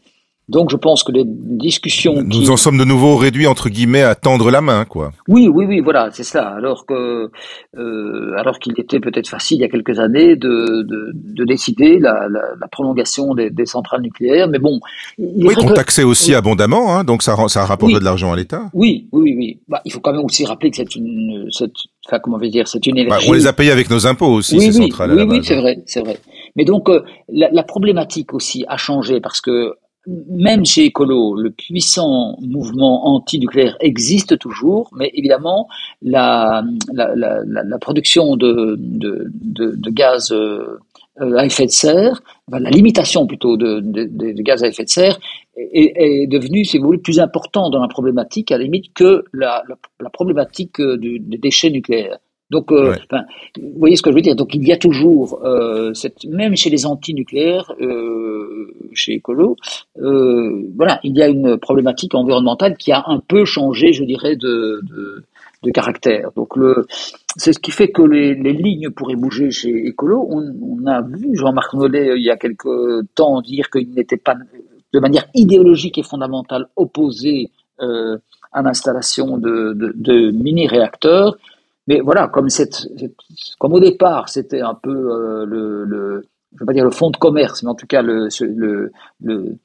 Donc 0.49 0.71
je 0.71 0.77
pense 0.77 1.03
que 1.03 1.11
les 1.11 1.25
discussions... 1.27 2.23
Nous 2.23 2.51
en 2.53 2.57
sommes 2.57 2.79
de 2.79 2.85
nouveau 2.85 3.17
réduits, 3.17 3.49
entre 3.49 3.69
guillemets, 3.69 4.03
à 4.03 4.15
tendre 4.15 4.53
la 4.53 4.61
main, 4.61 4.85
quoi. 4.85 5.11
Oui, 5.27 5.49
oui, 5.49 5.65
oui, 5.67 5.81
voilà, 5.81 6.11
c'est 6.13 6.23
ça. 6.23 6.51
Alors 6.51 6.87
que, 6.87 7.31
euh, 7.77 8.33
alors 8.39 8.61
qu'il 8.61 8.79
était 8.79 9.01
peut-être 9.01 9.29
facile 9.29 9.59
il 9.59 9.63
y 9.63 9.65
a 9.65 9.69
quelques 9.69 9.99
années 9.99 10.37
de, 10.37 10.83
de, 10.83 11.11
de 11.15 11.45
décider 11.45 11.99
la, 11.99 12.29
la, 12.29 12.43
la 12.61 12.69
prolongation 12.69 13.35
des, 13.35 13.51
des, 13.51 13.67
centrales 13.67 14.03
nucléaires, 14.03 14.49
mais 14.49 14.61
bon... 14.61 14.79
Oui, 15.19 15.53
qu'on 15.55 15.73
taxait 15.73 16.05
aussi 16.05 16.33
abondamment, 16.33 16.97
hein, 16.97 17.03
donc 17.03 17.25
ça, 17.25 17.37
ça 17.49 17.65
rapporte 17.65 17.93
de 17.93 17.99
l'argent 17.99 18.33
à 18.33 18.37
l'État. 18.37 18.71
Oui, 18.73 19.09
oui, 19.11 19.35
oui. 19.37 19.61
Bah, 19.67 19.81
il 19.85 19.93
faut 19.93 20.01
quand 20.01 20.13
même 20.13 20.25
aussi 20.25 20.45
rappeler 20.45 20.71
que 20.71 20.77
c'est 20.77 20.95
une... 20.95 21.49
Cette, 21.51 21.73
enfin, 22.07 22.21
comment 22.21 22.39
vais 22.39 22.51
dire, 22.51 22.69
c'est 22.69 22.87
une 22.87 22.99
énergie... 22.99 23.27
Bah, 23.27 23.31
on 23.31 23.35
les 23.35 23.49
a 23.49 23.53
payés 23.53 23.73
avec 23.73 23.91
nos 23.91 24.07
impôts 24.07 24.27
aussi, 24.27 24.61
ces 24.61 24.71
centrales 24.71 25.11
oui, 25.11 25.23
à 25.23 25.25
la 25.25 25.29
Oui, 25.29 25.41
c'est 25.43 25.57
vrai, 25.57 25.83
c'est 25.87 26.03
vrai. 26.03 26.19
Mais 26.55 26.65
donc, 26.65 26.89
euh, 26.89 27.03
la, 27.29 27.51
la 27.51 27.65
problématique 27.65 28.33
aussi 28.33 28.65
a 28.69 28.77
changé 28.77 29.21
parce 29.21 29.41
que 29.41 29.75
même 30.07 30.65
chez 30.65 30.85
Écolo, 30.85 31.35
le 31.35 31.51
puissant 31.51 32.37
mouvement 32.41 33.07
anti-nucléaire 33.09 33.77
existe 33.81 34.39
toujours, 34.39 34.91
mais 34.97 35.11
évidemment, 35.15 35.69
la, 36.03 36.65
la, 36.93 37.15
la, 37.15 37.79
production 37.79 38.37
de, 38.37 38.77
de, 38.79 39.29
de, 39.33 39.91
gaz 39.91 40.33
à 41.21 41.45
effet 41.45 41.67
de 41.67 41.71
serre, 41.71 42.23
la 42.51 42.71
limitation 42.71 43.27
plutôt 43.27 43.57
de, 43.57 43.81
de, 43.81 44.43
gaz 44.43 44.63
à 44.63 44.69
effet 44.69 44.85
de 44.85 44.91
serre, 44.91 45.19
est, 45.57 46.27
devenue, 46.27 46.65
si 46.65 46.79
vous 46.79 46.87
voulez, 46.87 46.99
plus 46.99 47.19
important 47.19 47.71
dans 47.71 47.81
la 47.81 47.89
problématique, 47.89 48.53
à 48.53 48.59
la 48.59 48.65
limite, 48.65 48.93
que 48.95 49.25
la, 49.33 49.63
la, 50.01 50.11
problématique 50.11 50.81
euh, 50.81 50.97
des 50.99 51.39
déchets 51.39 51.71
nucléaires. 51.71 52.19
Donc, 52.51 52.71
euh, 52.71 52.95
vous 53.57 53.79
voyez 53.79 53.97
ce 53.97 54.03
que 54.03 54.11
je 54.11 54.15
veux 54.15 54.23
dire. 54.23 54.37
Donc, 54.37 54.55
il 54.55 54.67
y 54.67 54.73
a 54.73 54.77
toujours, 54.77 55.41
euh, 55.45 55.93
cette, 55.95 56.25
même 56.25 56.55
chez 56.57 56.71
les 56.71 56.87
anti-nucléaires, 56.87 57.73
euh, 57.81 58.73
chez 58.93 59.15
Écolo, 59.15 59.57
euh, 59.99 60.63
voilà, 60.77 61.01
il 61.03 61.17
y 61.17 61.23
a 61.23 61.29
une 61.29 61.57
problématique 61.57 62.15
environnementale 62.15 62.77
qui 62.77 62.93
a 62.93 63.03
un 63.09 63.19
peu 63.19 63.45
changé, 63.45 63.93
je 63.93 64.05
dirais, 64.05 64.37
de, 64.37 64.81
de, 64.85 65.25
de 65.65 65.71
caractère. 65.73 66.31
Donc, 66.37 66.57
le, 66.57 66.87
c'est 67.37 67.53
ce 67.53 67.59
qui 67.59 67.73
fait 67.73 67.89
que 67.89 68.03
les, 68.03 68.35
les, 68.35 68.53
lignes 68.53 68.91
pourraient 68.91 69.17
bouger 69.17 69.51
chez 69.51 69.87
Écolo. 69.87 70.27
On, 70.31 70.55
on 70.63 70.87
a 70.87 71.03
vu 71.03 71.35
Jean-Marc 71.35 71.75
Nollet 71.75 72.15
il 72.17 72.23
y 72.23 72.31
a 72.31 72.37
quelque 72.37 73.03
temps 73.17 73.41
dire 73.41 73.71
qu'il 73.71 73.91
n'était 73.91 74.17
pas 74.17 74.37
de 74.93 75.01
manière 75.01 75.27
idéologique 75.35 75.99
et 75.99 76.03
fondamentale 76.03 76.69
opposé 76.77 77.51
euh, 77.81 78.17
à 78.53 78.63
l'installation 78.63 79.37
de, 79.37 79.75
de, 79.75 79.93
de 79.95 80.31
mini-réacteurs. 80.31 81.37
Mais 81.87 82.01
voilà, 82.01 82.29
comme, 82.29 82.49
comme 83.59 83.73
au 83.73 83.81
départ, 83.81 84.29
c'était 84.29 84.61
un 84.61 84.75
peu 84.75 84.91
euh, 84.91 85.47
le, 85.47 85.85
le, 85.85 86.25
je 86.55 86.61
veux 86.61 86.67
pas 86.67 86.73
dire 86.73 86.85
le 86.85 86.91
fond 86.91 87.11
de 87.11 87.17
commerce, 87.17 87.63
mais 87.63 87.71
en 87.71 87.75
tout 87.75 87.87
cas 87.87 88.03
le, 88.03 88.29
le, 88.41 88.91
le 89.23 89.57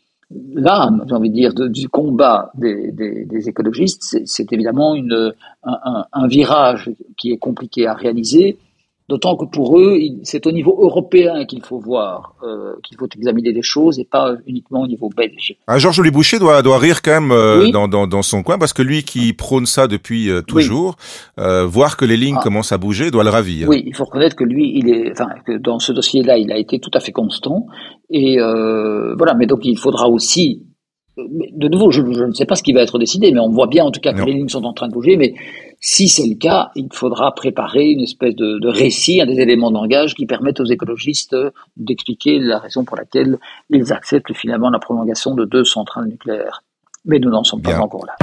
l'âme, 0.53 1.03
j'ai 1.07 1.15
envie 1.15 1.29
de 1.29 1.35
dire, 1.35 1.53
du 1.53 1.89
combat 1.89 2.51
des, 2.55 3.49
écologistes, 3.49 4.17
c'est 4.25 4.53
évidemment 4.53 4.95
une, 4.95 5.33
un, 5.63 5.79
un, 5.83 6.05
un, 6.11 6.27
virage 6.27 6.89
qui 7.17 7.31
est 7.31 7.37
compliqué 7.37 7.87
à 7.87 7.93
réaliser, 7.93 8.57
D'autant 9.11 9.35
que 9.35 9.43
pour 9.43 9.77
eux, 9.77 9.99
c'est 10.23 10.47
au 10.47 10.53
niveau 10.53 10.77
européen 10.81 11.43
qu'il 11.43 11.61
faut 11.61 11.79
voir, 11.79 12.33
euh, 12.43 12.75
qu'il 12.81 12.97
faut 12.97 13.09
examiner 13.13 13.51
des 13.51 13.61
choses 13.61 13.99
et 13.99 14.05
pas 14.05 14.35
uniquement 14.47 14.83
au 14.83 14.87
niveau 14.87 15.09
belge. 15.09 15.57
Ah, 15.67 15.79
Georges 15.79 15.99
Louis 15.99 16.11
Boucher 16.11 16.39
doit, 16.39 16.61
doit 16.61 16.77
rire 16.77 17.01
quand 17.01 17.19
même 17.19 17.31
euh, 17.33 17.69
dans, 17.71 17.89
dans, 17.89 18.07
dans, 18.07 18.21
son 18.21 18.41
coin 18.41 18.57
parce 18.57 18.71
que 18.71 18.81
lui 18.81 19.03
qui 19.03 19.33
prône 19.33 19.65
ça 19.65 19.89
depuis 19.89 20.29
euh, 20.29 20.41
toujours, 20.41 20.95
voir 21.35 21.97
que 21.97 22.05
les 22.05 22.15
lignes 22.15 22.37
ah. 22.39 22.41
commencent 22.41 22.71
à 22.71 22.77
bouger 22.77 23.11
doit 23.11 23.25
le 23.25 23.31
ravir. 23.31 23.67
Oui, 23.67 23.83
il 23.85 23.93
faut 23.93 24.05
reconnaître 24.05 24.37
que 24.37 24.45
lui, 24.45 24.77
il 24.77 24.87
est, 24.87 25.11
enfin, 25.11 25.27
que 25.45 25.57
dans 25.57 25.79
ce 25.79 25.91
dossier-là, 25.91 26.37
il 26.37 26.49
a 26.53 26.57
été 26.57 26.79
tout 26.79 26.91
à 26.93 27.01
fait 27.01 27.11
constant. 27.11 27.65
Et 28.09 28.37
voilà, 28.37 29.33
mais 29.33 29.45
donc 29.45 29.65
il 29.65 29.77
faudra 29.77 30.07
aussi 30.07 30.63
de 31.17 31.67
nouveau, 31.67 31.91
je, 31.91 32.01
je, 32.01 32.23
ne 32.23 32.33
sais 32.33 32.45
pas 32.45 32.55
ce 32.55 32.63
qui 32.63 32.73
va 32.73 32.81
être 32.81 32.97
décidé, 32.97 33.31
mais 33.31 33.39
on 33.39 33.49
voit 33.49 33.67
bien 33.67 33.83
en 33.83 33.91
tout 33.91 33.99
cas 33.99 34.13
que 34.13 34.23
les 34.23 34.33
lignes 34.33 34.49
sont 34.49 34.63
en 34.63 34.73
train 34.73 34.87
de 34.87 34.93
bouger. 34.93 35.17
Mais 35.17 35.33
si 35.79 36.07
c'est 36.07 36.27
le 36.27 36.35
cas, 36.35 36.71
il 36.75 36.87
faudra 36.93 37.33
préparer 37.33 37.89
une 37.89 38.01
espèce 38.01 38.35
de, 38.35 38.59
de 38.59 38.67
récit, 38.67 39.21
des 39.25 39.39
éléments 39.39 39.71
de 39.71 39.75
langage 39.75 40.15
qui 40.15 40.25
permettent 40.25 40.59
aux 40.59 40.65
écologistes 40.65 41.35
d'expliquer 41.75 42.39
la 42.39 42.59
raison 42.59 42.85
pour 42.85 42.97
laquelle 42.97 43.39
ils 43.69 43.91
acceptent 43.91 44.33
finalement 44.33 44.69
la 44.69 44.79
prolongation 44.79 45.35
de 45.35 45.45
deux 45.45 45.65
centrales 45.65 46.07
nucléaires. 46.07 46.63
Mais 47.05 47.19
nous 47.19 47.29
n'en 47.29 47.43
sommes 47.43 47.61
pas 47.61 47.79
encore 47.79 48.05
là. 48.05 48.15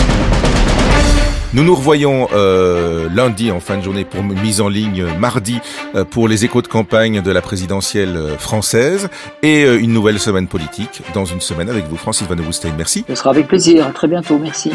Nous 1.55 1.65
nous 1.65 1.75
revoyons 1.75 2.29
euh, 2.35 3.09
lundi 3.15 3.51
en 3.51 3.59
fin 3.59 3.79
de 3.79 3.83
journée 3.83 4.05
pour 4.05 4.23
mise 4.23 4.61
en 4.61 4.69
ligne 4.69 5.07
mardi 5.19 5.61
euh, 5.95 6.05
pour 6.05 6.29
les 6.29 6.45
échos 6.45 6.61
de 6.61 6.67
campagne 6.67 7.23
de 7.23 7.31
la 7.33 7.41
présidentielle 7.41 8.17
euh, 8.17 8.37
française 8.37 9.09
et 9.43 9.65
euh, 9.65 9.81
une 9.81 9.95
nouvelle 9.95 10.19
semaine 10.19 10.47
politique 10.47 11.01
dans 11.15 11.25
une 11.25 11.41
semaine 11.41 11.71
avec 11.71 11.87
vous, 11.87 11.97
Francis 11.97 12.29
Van 12.29 12.37
Merci. 12.77 13.07
Ce 13.09 13.15
sera 13.15 13.31
avec 13.31 13.49
plaisir. 13.49 13.87
À 13.87 13.93
très 13.93 14.09
bientôt. 14.09 14.39
Merci. 14.39 14.73